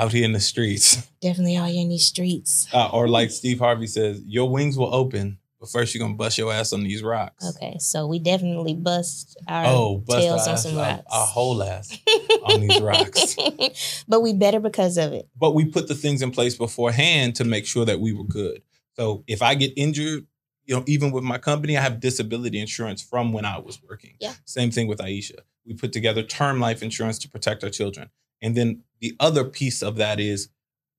out 0.00 0.12
here 0.12 0.24
in 0.24 0.32
the 0.32 0.40
streets. 0.40 0.96
Definitely 1.20 1.56
out 1.56 1.68
here 1.68 1.82
in 1.82 1.88
these 1.88 2.04
streets. 2.06 2.66
Uh, 2.72 2.88
or 2.90 3.06
like 3.08 3.30
Steve 3.30 3.58
Harvey 3.58 3.86
says, 3.86 4.22
your 4.24 4.48
wings 4.50 4.78
will 4.78 4.94
open, 4.94 5.38
but 5.60 5.68
first 5.68 5.94
you're 5.94 6.02
gonna 6.02 6.14
bust 6.14 6.38
your 6.38 6.52
ass 6.52 6.72
on 6.72 6.82
these 6.82 7.02
rocks. 7.02 7.44
Okay, 7.56 7.76
so 7.78 8.06
we 8.06 8.18
definitely 8.18 8.74
bust 8.74 9.36
our 9.46 9.64
Oh, 9.66 9.98
bust 9.98 10.18
tails 10.20 10.40
our 10.42 10.48
on 10.48 10.54
ass, 10.54 10.62
some 10.62 10.78
our- 10.78 10.84
rocks. 10.96 11.04
our 11.12 11.26
whole 11.26 11.62
ass 11.62 11.98
on 12.44 12.60
these 12.62 12.80
rocks. 12.80 13.36
but 14.08 14.20
we 14.20 14.32
better 14.32 14.58
because 14.60 14.96
of 14.96 15.12
it. 15.12 15.28
But 15.38 15.54
we 15.54 15.66
put 15.66 15.86
the 15.88 15.94
things 15.94 16.22
in 16.22 16.30
place 16.30 16.56
beforehand 16.56 17.36
to 17.36 17.44
make 17.44 17.66
sure 17.66 17.84
that 17.84 18.00
we 18.00 18.12
were 18.14 18.24
good. 18.24 18.62
So 18.96 19.22
if 19.26 19.42
I 19.42 19.54
get 19.54 19.72
injured, 19.76 20.26
you 20.64 20.76
know, 20.76 20.84
even 20.86 21.10
with 21.10 21.24
my 21.24 21.36
company, 21.38 21.76
I 21.76 21.82
have 21.82 22.00
disability 22.00 22.58
insurance 22.60 23.02
from 23.02 23.32
when 23.32 23.44
I 23.44 23.58
was 23.58 23.80
working. 23.86 24.14
Yeah. 24.20 24.34
Same 24.46 24.70
thing 24.70 24.86
with 24.86 24.98
Aisha. 25.00 25.40
We 25.66 25.74
put 25.74 25.92
together 25.92 26.22
term 26.22 26.58
life 26.60 26.82
insurance 26.82 27.18
to 27.20 27.28
protect 27.28 27.62
our 27.64 27.70
children. 27.70 28.08
And 28.42 28.56
then 28.56 28.82
the 29.00 29.16
other 29.20 29.44
piece 29.44 29.82
of 29.82 29.96
that 29.96 30.20
is 30.20 30.48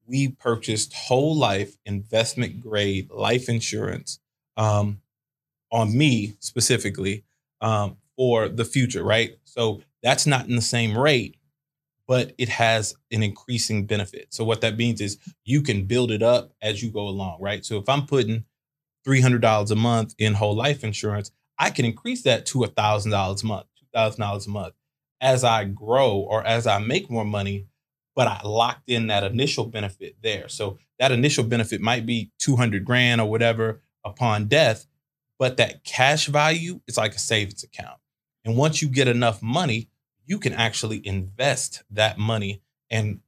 we 0.06 0.30
purchased 0.30 0.94
whole 0.94 1.36
life 1.36 1.78
investment 1.86 2.62
grade 2.62 3.10
life 3.12 3.48
insurance 3.48 4.20
um, 4.58 5.02
on 5.72 5.98
me 5.98 6.34
specifically 6.40 7.24
um, 7.62 7.98
for 8.16 8.50
the 8.50 8.66
future, 8.66 9.04
right? 9.04 9.38
So 9.46 9.82
that's 10.04 10.28
not 10.28 10.48
in 10.48 10.56
the 10.56 10.62
same 10.62 10.98
rate, 10.98 11.38
but 12.08 12.34
it 12.38 12.50
has 12.50 12.96
an 13.12 13.24
increasing 13.24 13.86
benefit. 13.86 14.34
So 14.34 14.44
what 14.44 14.62
that 14.62 14.78
means 14.78 15.00
is 15.00 15.18
you 15.46 15.62
can 15.62 15.86
build 15.86 16.12
it 16.12 16.24
up 16.24 16.52
as 16.62 16.84
you 16.84 16.92
go 16.92 17.08
along, 17.08 17.38
right? 17.40 17.64
So 17.64 17.78
if 17.78 17.88
I'm 17.88 18.06
putting 18.06 18.46
$300 19.08 19.72
a 19.72 19.76
month 19.76 20.14
in 20.18 20.34
whole 20.34 20.56
life 20.56 20.84
insurance, 20.84 21.32
I 21.58 21.70
can 21.70 21.86
increase 21.86 22.24
that 22.24 22.46
to 22.48 22.60
$1,000 22.60 23.44
a 23.44 23.46
month, 23.46 23.68
$2,000 23.96 24.48
a 24.48 24.50
month 24.50 24.74
as 25.22 25.44
I 25.44 25.66
grow 25.66 26.18
or 26.18 26.46
as 26.46 26.68
I 26.68 26.80
make 26.80 27.10
more 27.10 27.24
money, 27.24 27.68
but 28.16 28.28
I 28.28 28.42
locked 28.44 28.90
in 28.90 29.08
that 29.08 29.24
initial 29.24 29.66
benefit 29.66 30.18
there. 30.22 30.50
So 30.50 30.80
that 31.00 31.12
initial 31.12 31.44
benefit 31.44 31.80
might 31.80 32.06
be 32.06 32.32
200 32.40 32.84
grand 32.84 33.22
or 33.22 33.30
whatever 33.30 33.82
upon 34.04 34.48
death, 34.48 34.88
but 35.40 35.58
that 35.58 35.84
cash 35.84 36.26
value 36.26 36.82
is 36.88 36.98
like 36.98 37.16
a 37.16 37.20
savings 37.20 37.64
account. 37.64 38.00
And 38.44 38.58
once 38.58 38.82
you 38.82 38.90
get 38.90 39.08
enough 39.08 39.42
money, 39.42 39.90
you 40.26 40.40
can 40.40 40.54
actually 40.54 41.06
invest 41.06 41.84
that 41.92 42.18
money. 42.18 42.62
And 42.90 43.20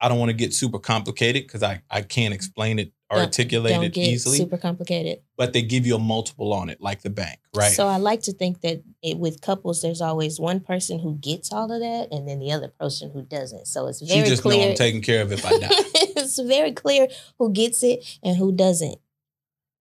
I 0.00 0.08
don't 0.08 0.18
want 0.18 0.30
to 0.30 0.36
get 0.36 0.52
super 0.52 0.78
complicated 0.78 1.44
because 1.44 1.62
I, 1.62 1.82
I 1.90 2.02
can't 2.02 2.34
explain 2.34 2.78
it 2.78 2.92
Don't- 3.10 3.20
articulate 3.20 3.72
Don't 3.72 3.92
get 3.92 4.08
easily, 4.08 4.36
super 4.36 4.56
complicated. 4.56 5.20
but 5.36 5.52
they 5.52 5.62
give 5.62 5.86
you 5.86 5.94
a 5.94 5.98
multiple 5.98 6.52
on 6.52 6.68
it, 6.68 6.80
like 6.80 7.02
the 7.02 7.10
bank, 7.10 7.38
right? 7.54 7.70
So 7.70 7.86
I 7.86 7.98
like 7.98 8.22
to 8.22 8.32
think 8.32 8.62
that 8.62 8.82
it, 9.00 9.18
with 9.18 9.40
couples, 9.40 9.80
there's 9.80 10.00
always 10.00 10.40
one 10.40 10.58
person 10.58 10.98
who 10.98 11.16
gets 11.18 11.52
all 11.52 11.70
of 11.70 11.80
that, 11.80 12.08
and 12.10 12.28
then 12.28 12.40
the 12.40 12.50
other 12.50 12.68
person 12.68 13.10
who 13.12 13.22
doesn't. 13.22 13.66
So 13.66 13.86
it's 13.86 14.00
she 14.00 14.06
very 14.06 14.28
just 14.28 14.44
know 14.44 14.50
clear. 14.50 14.70
I'm 14.70 14.74
taken 14.74 15.02
care 15.02 15.22
of 15.22 15.30
if 15.30 15.46
I 15.46 15.50
die. 15.50 15.68
it's 15.70 16.38
very 16.40 16.72
clear 16.72 17.06
who 17.38 17.52
gets 17.52 17.84
it 17.84 18.18
and 18.22 18.36
who 18.36 18.50
doesn't. 18.50 18.98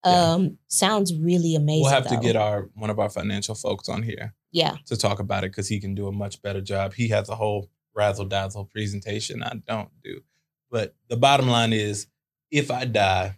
Yeah. 0.06 0.34
Um, 0.34 0.60
sounds 0.68 1.16
really 1.16 1.56
amazing. 1.56 1.82
we'll 1.82 1.92
have 1.92 2.08
to 2.10 2.18
get 2.18 2.36
our 2.36 2.70
one 2.76 2.92
of 2.92 3.00
our 3.00 3.10
financial 3.10 3.56
folks 3.56 3.90
on 3.90 4.04
here 4.04 4.36
yeah. 4.52 4.76
to 4.86 4.96
talk 4.96 5.20
about 5.20 5.44
it 5.44 5.52
because 5.52 5.68
he 5.68 5.80
can 5.80 5.96
do 5.96 6.08
a 6.08 6.12
much 6.12 6.44
better 6.44 6.62
job. 6.62 6.94
He 6.94 7.08
has 7.08 7.28
a 7.28 7.36
whole 7.36 7.72
razzle 7.96 8.26
dazzle 8.26 8.66
presentation 8.66 9.42
I 9.42 9.56
don't 9.68 9.90
do. 10.04 10.22
But 10.70 10.96
the 11.08 11.18
bottom 11.18 11.48
line 11.48 11.74
is 11.74 12.08
if 12.52 12.72
I 12.72 12.86
die, 12.86 13.38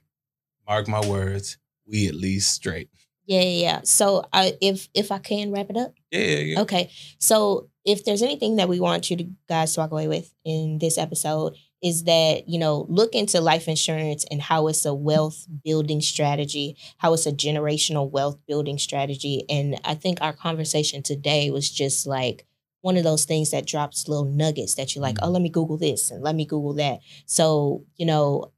mark 0.67 0.87
my 0.87 1.05
words, 1.07 1.57
we 1.85 2.07
at 2.07 2.15
least 2.15 2.53
straight. 2.53 2.89
Yeah, 3.25 3.41
yeah. 3.41 3.81
So 3.83 4.23
I, 4.31 4.57
if 4.61 4.87
if 4.93 5.11
I 5.11 5.19
can 5.19 5.51
wrap 5.51 5.69
it 5.69 5.77
up, 5.77 5.93
Yeah, 6.11 6.19
yeah, 6.21 6.39
yeah. 6.39 6.61
okay. 6.61 6.89
So 7.19 7.69
if 7.83 8.05
there's 8.05 8.21
anything 8.21 8.55
that 8.57 8.69
we 8.69 8.79
want 8.79 9.09
you 9.09 9.17
to 9.17 9.25
guys 9.49 9.73
to 9.73 9.81
walk 9.81 9.91
away 9.91 10.07
with 10.07 10.33
in 10.45 10.77
this 10.79 10.97
episode, 10.97 11.55
is 11.83 12.05
that 12.05 12.47
you 12.47 12.57
know 12.57 12.85
look 12.87 13.13
into 13.15 13.41
life 13.41 13.67
insurance 13.67 14.25
and 14.31 14.41
how 14.41 14.67
it's 14.67 14.85
a 14.85 14.93
wealth 14.93 15.45
building 15.63 15.99
strategy, 15.99 16.77
how 16.99 17.13
it's 17.13 17.25
a 17.25 17.33
generational 17.33 18.09
wealth 18.09 18.37
building 18.47 18.77
strategy, 18.77 19.43
and 19.49 19.77
I 19.83 19.95
think 19.95 20.19
our 20.21 20.33
conversation 20.33 21.03
today 21.03 21.51
was 21.51 21.69
just 21.69 22.07
like 22.07 22.45
one 22.81 22.95
of 22.95 23.03
those 23.03 23.25
things 23.25 23.51
that 23.51 23.65
drops 23.67 24.07
little 24.07 24.23
nuggets 24.23 24.75
that 24.75 24.95
you're 24.95 25.01
like, 25.01 25.15
Mhm. 25.15 25.27
oh, 25.27 25.31
let 25.31 25.41
me 25.41 25.49
Google 25.49 25.77
this 25.77 26.11
and 26.11 26.23
let 26.23 26.35
me 26.35 26.45
Google 26.45 26.73
that. 26.75 26.99
So 27.25 27.83
you 27.97 28.05
know 28.05 28.51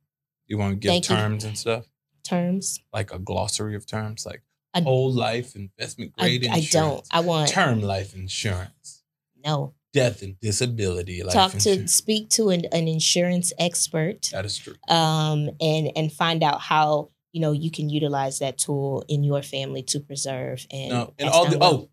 You 0.49 0.57
want 0.57 0.73
to 0.73 0.75
give 0.77 0.89
Thank 0.89 1.09
you. 1.09 1.15
terms 1.15 1.43
and 1.45 1.57
stuff? 1.57 1.85
terms. 2.23 2.79
Like 2.93 3.12
a 3.13 3.17
glossary 3.19 3.75
of 3.75 3.85
terms, 3.88 4.25
like 4.25 4.43
I- 4.73 4.81
whole 4.81 5.12
life 5.12 5.55
investment 5.55 6.13
grade 6.17 6.45
I 6.45 6.57
insurance. 6.57 6.75
I 6.75 6.79
don't. 6.79 7.07
I 7.12 7.19
want 7.27 7.49
term 7.49 7.81
life 7.81 8.13
insurance, 8.13 9.03
no. 9.43 9.73
death 9.93 10.21
and 10.21 10.39
disability 10.39 11.23
life 11.23 11.33
Talk 11.33 11.51
to 11.53 11.88
speak 11.88 12.29
to 12.31 12.49
an, 12.49 12.65
an 12.71 12.88
insurance 12.88 13.51
expert. 13.57 14.29
that 14.31 14.45
is 14.45 14.57
true. 14.57 14.75
um, 14.89 15.49
and 15.62 15.91
and 15.95 16.12
find 16.12 16.43
out 16.43 16.62
how 16.62 17.09
you 17.31 17.41
know 17.41 17.51
you 17.51 17.71
can 17.71 17.89
utilize 17.89 18.39
that 18.39 18.57
tool 18.59 19.03
in 19.07 19.23
your 19.23 19.41
family 19.41 19.81
to 19.83 19.99
preserve 19.99 20.67
and 20.71 20.89
No, 20.91 21.13
and 21.17 21.29
all 21.29 21.49
the 21.49 21.57
wealth. 21.57 21.85
oh 21.85 21.89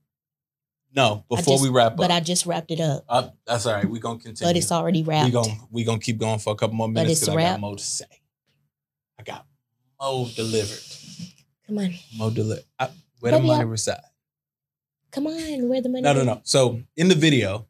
no, 0.94 1.24
before 1.30 1.54
just- 1.54 1.62
we 1.62 1.68
wrap 1.70 1.92
up 1.92 1.96
but. 1.98 2.10
I 2.10 2.20
just 2.20 2.44
wrapped 2.46 2.70
it 2.70 2.80
up. 2.80 3.04
uh, 3.08 3.28
that's 3.46 3.64
all 3.66 3.74
right. 3.74 3.88
We're 3.88 4.00
gonna 4.02 4.18
continue. 4.18 4.50
But 4.52 4.56
it's 4.58 4.70
already 4.72 5.02
wrapped 5.02 5.32
we're 5.32 5.42
gonna 5.42 5.58
we 5.70 5.84
gonna 5.84 5.98
keep 5.98 6.18
going 6.18 6.38
for 6.40 6.52
a 6.52 6.56
couple 6.56 6.76
more 6.76 6.88
minutes 6.88 7.20
because 7.20 7.34
I 7.36 7.42
got 7.42 7.60
more 7.60 7.76
to 7.76 7.82
say. 7.82 8.04
More 10.00 10.28
delivered. 10.34 10.82
Come 11.66 11.78
on, 11.78 11.94
More 12.16 12.30
delivered. 12.30 12.64
Where 13.20 13.32
the 13.32 13.40
money 13.40 13.64
reside? 13.64 14.00
come 15.10 15.26
on. 15.26 15.68
Where 15.68 15.80
the 15.80 15.88
money? 15.88 16.02
No, 16.02 16.12
no, 16.12 16.24
no. 16.24 16.40
So 16.44 16.82
in 16.96 17.08
the 17.08 17.14
video, 17.14 17.66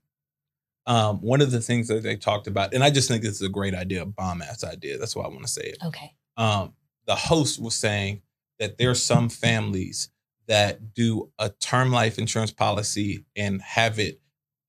um, 0.86 1.18
one 1.18 1.40
of 1.40 1.50
the 1.50 1.60
things 1.60 1.88
that 1.88 2.02
they 2.02 2.16
talked 2.16 2.46
about, 2.46 2.74
and 2.74 2.82
I 2.82 2.90
just 2.90 3.08
think 3.08 3.22
this 3.22 3.36
is 3.36 3.42
a 3.42 3.48
great 3.48 3.74
idea, 3.74 4.02
a 4.02 4.06
bomb 4.06 4.42
ass 4.42 4.64
idea. 4.64 4.98
That's 4.98 5.14
why 5.14 5.24
I 5.24 5.28
want 5.28 5.42
to 5.42 5.48
say 5.48 5.62
it. 5.62 5.78
Okay. 5.84 6.12
Um, 6.36 6.74
the 7.06 7.14
host 7.14 7.60
was 7.60 7.74
saying 7.74 8.22
that 8.58 8.78
there 8.78 8.90
are 8.90 8.94
some 8.94 9.28
families 9.28 10.10
that 10.48 10.94
do 10.94 11.30
a 11.38 11.50
term 11.50 11.90
life 11.92 12.18
insurance 12.18 12.52
policy 12.52 13.24
and 13.36 13.62
have 13.62 13.98
it 13.98 14.20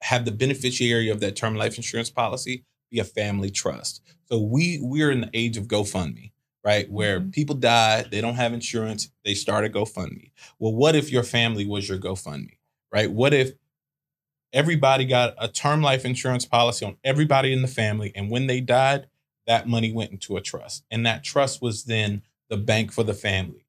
have 0.01 0.25
the 0.25 0.31
beneficiary 0.31 1.09
of 1.09 1.19
that 1.19 1.35
term 1.35 1.55
life 1.55 1.77
insurance 1.77 2.09
policy 2.09 2.63
be 2.91 2.99
a 2.99 3.03
family 3.03 3.49
trust. 3.49 4.01
So 4.25 4.39
we 4.39 4.79
we're 4.81 5.11
in 5.11 5.21
the 5.21 5.29
age 5.33 5.57
of 5.57 5.65
GoFundMe, 5.67 6.31
right? 6.63 6.89
Where 6.91 7.19
Mhm. 7.21 7.31
people 7.33 7.55
die, 7.55 8.03
they 8.03 8.21
don't 8.21 8.35
have 8.35 8.53
insurance, 8.53 9.09
they 9.23 9.33
start 9.35 9.65
a 9.65 9.69
GoFundMe. 9.69 10.31
Well, 10.59 10.73
what 10.73 10.95
if 10.95 11.11
your 11.11 11.23
family 11.23 11.65
was 11.65 11.87
your 11.89 11.97
GoFundMe, 11.97 12.57
right? 12.91 13.11
What 13.11 13.33
if 13.33 13.53
everybody 14.53 15.05
got 15.05 15.35
a 15.37 15.47
term 15.47 15.81
life 15.81 16.05
insurance 16.05 16.45
policy 16.45 16.85
on 16.85 16.97
everybody 17.03 17.53
in 17.53 17.61
the 17.61 17.67
family, 17.67 18.11
and 18.15 18.31
when 18.31 18.47
they 18.47 18.61
died, 18.61 19.07
that 19.45 19.67
money 19.67 19.91
went 19.93 20.11
into 20.11 20.37
a 20.37 20.41
trust, 20.41 20.85
and 20.91 21.05
that 21.05 21.23
trust 21.23 21.61
was 21.61 21.85
then 21.85 22.23
the 22.49 22.57
bank 22.57 22.91
for 22.91 23.03
the 23.03 23.13
family. 23.13 23.66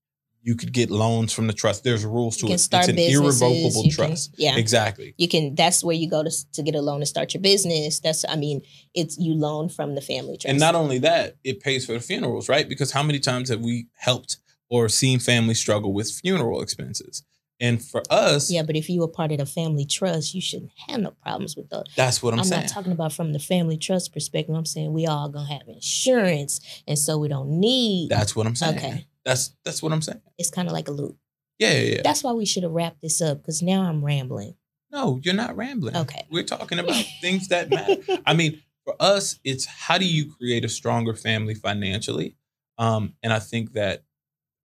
You 0.48 0.56
could 0.56 0.72
get 0.72 0.90
loans 0.90 1.30
from 1.32 1.46
the 1.46 1.52
trust. 1.52 1.84
There's 1.84 2.06
rules 2.06 2.38
to 2.38 2.46
it. 2.46 2.48
can 2.48 2.54
It's 2.54 2.68
an 2.72 2.96
businesses. 2.96 3.42
irrevocable 3.42 3.84
you 3.84 3.94
can- 3.94 4.06
trust. 4.08 4.34
yeah. 4.38 4.56
Exactly. 4.56 5.14
You 5.18 5.28
can. 5.28 5.54
That's 5.54 5.84
where 5.84 5.94
you 5.94 6.08
go 6.08 6.22
to 6.22 6.30
to 6.54 6.62
get 6.62 6.74
a 6.74 6.80
loan 6.80 7.00
to 7.00 7.06
start 7.06 7.34
your 7.34 7.42
business. 7.42 8.00
That's. 8.00 8.24
I 8.26 8.37
mean, 8.37 8.62
it's 8.94 9.18
you 9.18 9.34
loan 9.34 9.68
from 9.68 9.94
the 9.94 10.00
family 10.00 10.38
trust. 10.38 10.46
And 10.50 10.58
not 10.58 10.74
only 10.74 10.98
that, 11.00 11.37
it 11.44 11.61
pays 11.61 11.84
for 11.84 11.92
the 11.92 12.00
funerals, 12.00 12.48
right? 12.48 12.66
Because 12.66 12.92
how 12.92 13.02
many 13.02 13.18
times 13.18 13.50
have 13.50 13.61
we 13.61 13.88
helped 13.98 14.38
or 14.70 14.88
seen 14.88 15.18
families 15.18 15.58
struggle 15.58 15.92
with 15.92 16.11
funeral 16.11 16.62
expenses? 16.62 17.24
And 17.61 17.82
for 17.84 18.02
us, 18.08 18.50
Yeah, 18.52 18.62
but 18.62 18.76
if 18.76 18.88
you 18.88 19.00
were 19.00 19.08
part 19.08 19.32
of 19.32 19.38
the 19.38 19.44
family 19.46 19.84
trust, 19.84 20.32
you 20.32 20.40
shouldn't 20.40 20.70
have 20.87 21.00
no 21.00 21.11
problems 21.22 21.56
with 21.56 21.68
those. 21.70 21.87
that's 21.96 22.22
what 22.22 22.32
I'm, 22.32 22.38
I'm, 22.38 22.44
saying. 22.44 22.62
not 22.62 22.70
talking 22.70 22.92
about 22.92 23.12
from 23.12 23.32
the 23.32 23.40
family 23.40 23.76
trust 23.76 24.12
perspective. 24.12 24.54
I'm 24.54 24.64
saying 24.64 24.92
we 24.92 25.06
all 25.08 25.28
gonna 25.28 25.52
have 25.52 25.66
insurance, 25.66 26.61
and 26.87 26.98
so 26.98 27.18
we 27.18 27.28
don't 27.28 27.50
need. 27.61 28.11
that's 28.11 28.37
what 28.37 28.46
I'm 28.46 28.54
saying. 28.54 28.76
Okay. 28.78 29.06
That's 29.28 29.54
that's 29.62 29.82
what 29.82 29.92
I'm 29.92 30.00
saying. 30.00 30.22
It's 30.38 30.50
kind 30.50 30.68
of 30.68 30.72
like 30.72 30.88
a 30.88 30.90
loop. 30.90 31.18
Yeah, 31.58 31.72
yeah, 31.72 31.96
yeah. 31.96 32.00
That's 32.02 32.24
why 32.24 32.32
we 32.32 32.46
should 32.46 32.62
have 32.62 32.72
wrapped 32.72 33.02
this 33.02 33.20
up 33.20 33.42
because 33.42 33.60
now 33.60 33.82
I'm 33.82 34.02
rambling. 34.02 34.54
No, 34.90 35.20
you're 35.22 35.34
not 35.34 35.54
rambling. 35.54 35.98
Okay. 35.98 36.26
We're 36.30 36.44
talking 36.44 36.78
about 36.78 37.04
things 37.20 37.48
that 37.48 37.68
matter. 37.68 38.00
I 38.26 38.32
mean, 38.32 38.62
for 38.86 38.94
us, 38.98 39.38
it's 39.44 39.66
how 39.66 39.98
do 39.98 40.06
you 40.06 40.32
create 40.32 40.64
a 40.64 40.68
stronger 40.70 41.14
family 41.14 41.54
financially? 41.54 42.36
Um, 42.78 43.12
and 43.22 43.30
I 43.30 43.38
think 43.38 43.74
that 43.74 44.04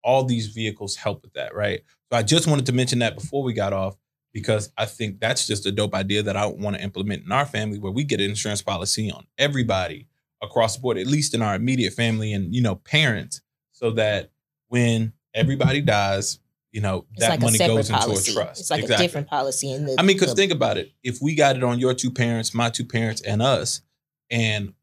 all 0.03 0.25
these 0.25 0.47
vehicles 0.47 0.97
help 0.97 1.21
with 1.21 1.31
that, 1.35 1.55
right? 1.55 1.79
So 2.11 2.17
I 2.17 2.23
just 2.23 2.45
wanted 2.45 2.65
to 2.65 2.73
mention 2.73 2.99
that 2.99 3.15
before 3.15 3.43
we 3.43 3.53
got 3.53 3.71
off 3.71 3.95
because 4.33 4.73
I 4.77 4.87
think 4.87 5.21
that's 5.21 5.47
just 5.47 5.65
a 5.67 5.71
dope 5.71 5.95
idea 5.95 6.21
that 6.23 6.35
I 6.35 6.47
want 6.47 6.75
to 6.75 6.83
implement 6.83 7.23
in 7.23 7.31
our 7.31 7.45
family 7.45 7.79
where 7.79 7.93
we 7.93 8.03
get 8.03 8.19
an 8.19 8.29
insurance 8.29 8.61
policy 8.61 9.09
on 9.09 9.25
everybody 9.37 10.07
across 10.43 10.75
the 10.75 10.81
board, 10.81 10.97
at 10.97 11.07
least 11.07 11.33
in 11.33 11.41
our 11.41 11.55
immediate 11.55 11.93
family 11.93 12.33
and 12.33 12.53
you 12.53 12.61
know, 12.61 12.75
parents, 12.75 13.39
so 13.71 13.91
that 13.91 14.31
when 14.69 15.13
everybody 15.33 15.81
dies, 15.81 16.39
you 16.71 16.81
know, 16.81 17.05
It's 17.11 17.21
that 17.21 17.29
like 17.31 17.41
money 17.41 17.57
goes 17.57 17.89
into 17.89 17.99
policy. 18.01 18.31
a 18.31 18.35
trust. 18.35 18.61
It's 18.61 18.69
like 18.69 18.81
Exactly. 18.83 19.05
a 19.05 19.07
different 19.07 19.27
policy 19.27 19.71
in 19.71 19.85
the. 19.85 19.95
I 19.99 20.03
mean, 20.03 20.15
because 20.17 20.33
think 20.33 20.51
about 20.51 20.77
it. 20.77 20.91
If 21.03 21.19
we 21.21 21.35
got 21.35 21.55
it 21.57 21.63
on 21.63 21.79
your 21.79 21.93
two 21.93 22.11
parents, 22.11 22.53
my 22.53 22.69
two 22.69 22.85
parents, 22.85 23.21
and 23.21 23.41
us, 23.41 23.81
and 24.29 24.73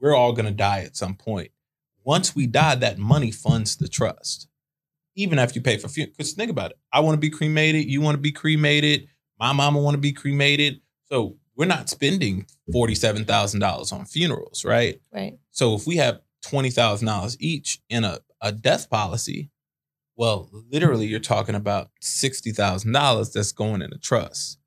we're 0.00 0.14
all 0.14 0.32
gonna 0.32 0.50
die 0.50 0.80
at 0.80 0.96
some 0.96 1.14
point. 1.14 1.50
Once 2.04 2.34
we 2.34 2.46
die, 2.46 2.74
that 2.76 2.98
money 2.98 3.30
funds 3.30 3.76
the 3.76 3.88
trust. 3.88 4.48
Even 5.18 5.38
after 5.38 5.58
you 5.58 5.62
pay 5.62 5.78
for 5.78 5.88
funeral. 5.88 6.12
Because 6.16 6.32
think 6.34 6.50
about 6.50 6.72
it. 6.72 6.78
I 6.92 7.00
want 7.00 7.14
to 7.14 7.18
be 7.20 7.30
cremated. 7.30 7.86
You 7.90 8.00
want 8.02 8.16
to 8.16 8.20
be 8.20 8.32
cremated. 8.32 9.08
My 9.40 9.52
mama 9.52 9.80
want 9.80 9.94
to 9.94 10.00
be 10.00 10.12
cremated. 10.12 10.80
So 11.06 11.36
we're 11.56 11.64
not 11.64 11.88
spending 11.88 12.46
forty-seven 12.72 13.24
thousand 13.24 13.60
dollars 13.60 13.92
on 13.92 14.04
funerals, 14.04 14.64
right? 14.64 15.00
right. 15.12 15.38
So 15.50 15.74
if 15.74 15.86
we 15.86 15.96
have 15.96 16.20
twenty 16.42 16.70
thousand 16.70 17.06
dollars 17.06 17.36
each 17.40 17.80
in 17.88 18.04
a, 18.04 18.18
a 18.46 18.52
death 18.52 18.88
policy, 18.88 19.50
well, 20.16 20.48
literally 20.70 21.06
you're 21.06 21.20
talking 21.20 21.54
about 21.54 21.90
sixty 22.00 22.52
thousand 22.52 22.92
dollars 22.92 23.32
that's 23.32 23.52
going 23.52 23.82
in 23.82 23.92
a 23.92 23.98
trust 23.98 24.58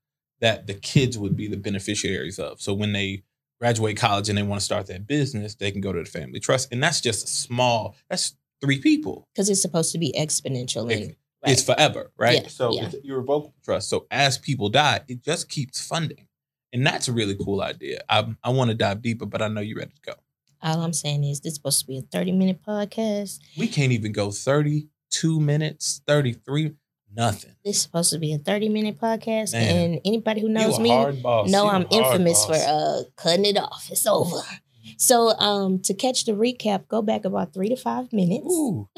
that 0.42 0.68
the 0.68 0.74
kids 0.74 1.18
would 1.18 1.36
be 1.36 1.48
the 1.48 1.58
beneficiaries 1.58 2.40
of. 2.40 2.62
So 2.62 2.74
when 2.74 2.94
they 2.94 3.24
graduate 3.60 3.98
college 3.98 4.30
and 4.30 4.38
they 4.38 4.44
want 4.44 4.60
to 4.62 4.66
start 4.66 4.88
their 4.88 5.00
business, 5.00 5.56
they 5.56 5.72
can 5.72 5.82
go 5.82 5.92
to 5.92 6.00
the 6.04 6.10
family 6.10 6.40
trust. 6.40 6.72
And 6.72 6.82
that's 6.82 7.02
just 7.02 7.26
a 7.26 7.30
small, 7.30 7.96
that's 8.10 8.36
three 8.62 8.80
people. 8.80 9.28
Because 9.34 9.50
it's 9.50 9.62
supposed 9.62 9.92
to 9.92 9.98
be 9.98 10.14
exponential. 10.18 10.90
It- 10.92 11.18
And, 11.44 11.52
It's 11.54 11.64
forever, 11.64 12.12
right? 12.18 12.42
Yeah, 12.44 12.48
so 12.50 12.72
yeah. 12.74 12.86
it's 12.86 12.94
an 12.96 13.02
irrevocable 13.04 13.54
trust. 13.64 13.90
So 13.90 14.08
as 14.12 14.38
people 14.38 14.70
die, 14.70 15.02
it 15.08 15.24
just 15.24 15.50
keeps 15.50 15.86
funding. 15.86 16.28
And 16.74 16.86
that's 16.86 17.08
a 17.08 17.14
really 17.14 17.36
cool 17.36 17.62
idea. 17.62 18.02
I, 18.10 18.34
I 18.44 18.50
want 18.52 18.70
to 18.72 18.76
dive 18.76 19.02
deeper, 19.02 19.26
but 19.26 19.42
I 19.42 19.48
know 19.48 19.62
you're 19.62 19.78
ready 19.80 19.92
to 19.92 20.02
go. 20.12 20.14
All 20.62 20.82
I'm 20.82 20.94
saying 20.94 21.24
is 21.24 21.40
this 21.42 21.52
is 21.52 21.56
supposed 21.56 21.80
to 21.82 21.88
be 21.88 21.98
a 21.98 22.02
30 22.02 22.32
minute 22.34 22.60
podcast. 22.66 23.40
We 23.58 23.68
can't 23.68 23.92
even 23.92 24.12
go 24.12 24.32
32 24.32 25.40
minutes, 25.40 26.02
33, 26.08 26.74
nothing. 27.16 27.56
This 27.64 27.78
is 27.78 27.82
supposed 27.82 28.12
to 28.12 28.20
be 28.20 28.34
a 28.34 28.38
30 28.38 28.70
minute 28.70 29.00
podcast. 29.00 29.54
Man. 29.54 29.76
And 29.94 30.02
anybody 30.06 30.42
who 30.42 30.50
knows 30.50 30.80
me 30.80 30.90
know 30.90 31.68
I'm 31.70 31.86
infamous 31.92 32.46
for 32.46 32.54
uh 32.56 33.04
cutting 33.16 33.46
it 33.46 33.58
off. 33.58 33.88
It's 33.92 34.06
over. 34.06 34.42
So 34.98 35.30
um 35.38 35.80
to 35.84 35.94
catch 35.94 36.26
the 36.26 36.34
recap, 36.34 36.88
go 36.88 37.02
back 37.02 37.24
about 37.26 37.54
three 37.54 37.70
to 37.70 37.76
five 37.76 38.12
minutes. 38.12 38.46
Ooh, 38.52 38.90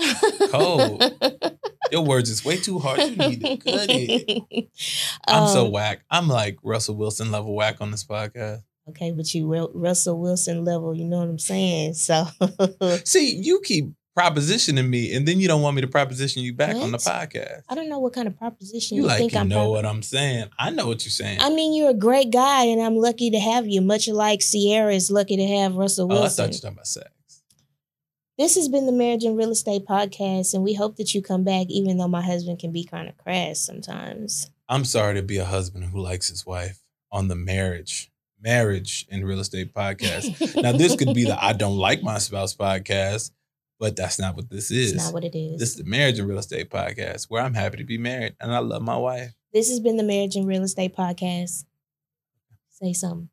cold. 0.49 1.03
your 1.91 2.03
words 2.05 2.29
is 2.29 2.43
way 2.45 2.57
too 2.57 2.79
hard. 2.79 2.99
You 3.01 3.15
need 3.17 3.41
to 3.41 3.57
cut 3.57 3.87
it. 3.89 4.69
I'm 5.27 5.47
so 5.49 5.65
Um, 5.65 5.71
whack. 5.73 6.03
I'm 6.09 6.27
like 6.27 6.57
Russell 6.63 6.95
Wilson 6.95 7.29
level 7.31 7.53
whack 7.53 7.77
on 7.81 7.91
this 7.91 8.05
podcast. 8.05 8.63
Okay, 8.89 9.11
but 9.11 9.33
you 9.33 9.69
Russell 9.73 10.19
Wilson 10.19 10.65
level, 10.65 10.93
you 10.95 11.05
know 11.05 11.19
what 11.19 11.29
I'm 11.29 11.39
saying? 11.39 11.93
So 11.93 12.25
See, 13.05 13.35
you 13.35 13.61
keep 13.63 13.89
propositioning 14.17 14.89
me, 14.89 15.15
and 15.15 15.25
then 15.27 15.39
you 15.39 15.47
don't 15.47 15.61
want 15.61 15.75
me 15.75 15.81
to 15.81 15.87
proposition 15.87 16.41
you 16.43 16.53
back 16.53 16.75
on 16.75 16.91
the 16.91 16.97
podcast. 16.97 17.61
I 17.69 17.75
don't 17.75 17.87
know 17.89 17.99
what 17.99 18.13
kind 18.13 18.27
of 18.27 18.37
proposition 18.37 18.97
You 18.97 19.03
you, 19.03 19.07
like 19.07 19.19
think 19.19 19.33
you 19.33 19.39
I'm. 19.39 19.47
know 19.47 19.57
prop- 19.65 19.69
what 19.69 19.85
I'm 19.85 20.01
saying. 20.01 20.49
I 20.59 20.69
know 20.71 20.87
what 20.87 21.05
you're 21.05 21.11
saying. 21.11 21.39
I 21.41 21.49
mean, 21.49 21.73
you're 21.73 21.91
a 21.91 21.93
great 21.93 22.31
guy, 22.31 22.65
and 22.65 22.81
I'm 22.81 22.95
lucky 22.95 23.29
to 23.31 23.39
have 23.39 23.67
you. 23.67 23.81
Much 23.81 24.07
like 24.09 24.41
Ciara 24.41 24.93
is 24.93 25.09
lucky 25.11 25.37
to 25.37 25.45
have 25.47 25.75
Russell 25.75 26.07
Wilson. 26.07 26.23
oh, 26.23 26.25
I 26.25 26.29
thought 26.29 26.53
you 26.53 26.57
were 26.57 26.61
talking 26.61 26.73
about 26.77 26.87
sex. 26.87 27.09
This 28.37 28.55
has 28.55 28.67
been 28.67 28.87
the 28.87 28.91
Marriage 28.91 29.23
and 29.23 29.37
Real 29.37 29.51
Estate 29.51 29.85
Podcast, 29.85 30.53
and 30.53 30.63
we 30.63 30.73
hope 30.73 30.97
that 30.97 31.13
you 31.13 31.21
come 31.21 31.43
back, 31.43 31.67
even 31.69 31.97
though 31.97 32.07
my 32.07 32.21
husband 32.23 32.59
can 32.59 32.71
be 32.71 32.83
kind 32.83 33.07
of 33.07 33.15
crass 33.17 33.59
sometimes. 33.59 34.49
I'm 34.67 34.83
sorry 34.85 35.13
to 35.15 35.21
be 35.21 35.37
a 35.37 35.45
husband 35.45 35.85
who 35.85 35.99
likes 36.01 36.27
his 36.29 36.45
wife 36.45 36.79
on 37.11 37.27
the 37.27 37.35
marriage, 37.35 38.10
marriage 38.41 39.05
and 39.09 39.25
real 39.25 39.39
estate 39.39 39.73
podcast. 39.73 40.55
now, 40.61 40.71
this 40.71 40.95
could 40.95 41.13
be 41.13 41.25
the 41.25 41.43
I 41.43 41.53
don't 41.53 41.77
like 41.77 42.03
my 42.03 42.17
spouse 42.17 42.55
podcast, 42.55 43.31
but 43.79 43.95
that's 43.95 44.19
not 44.19 44.35
what 44.35 44.49
this 44.49 44.71
is. 44.71 44.93
It's 44.93 45.03
not 45.03 45.13
what 45.13 45.23
it 45.23 45.37
is. 45.37 45.59
This 45.59 45.69
is 45.69 45.75
the 45.75 45.83
marriage 45.83 46.19
and 46.19 46.27
real 46.27 46.39
estate 46.39 46.69
podcast 46.69 47.25
where 47.29 47.41
I'm 47.41 47.53
happy 47.53 47.77
to 47.77 47.83
be 47.83 47.97
married 47.97 48.35
and 48.39 48.53
I 48.53 48.59
love 48.59 48.81
my 48.81 48.97
wife. 48.97 49.33
this 49.53 49.69
has 49.69 49.79
been 49.79 49.97
the 49.97 50.03
Marriage 50.03 50.35
and 50.35 50.47
Real 50.47 50.63
Estate 50.63 50.95
Podcast. 50.95 51.65
Say 52.69 52.93
something. 52.93 53.29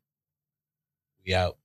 We 1.25 1.33
out. 1.33 1.58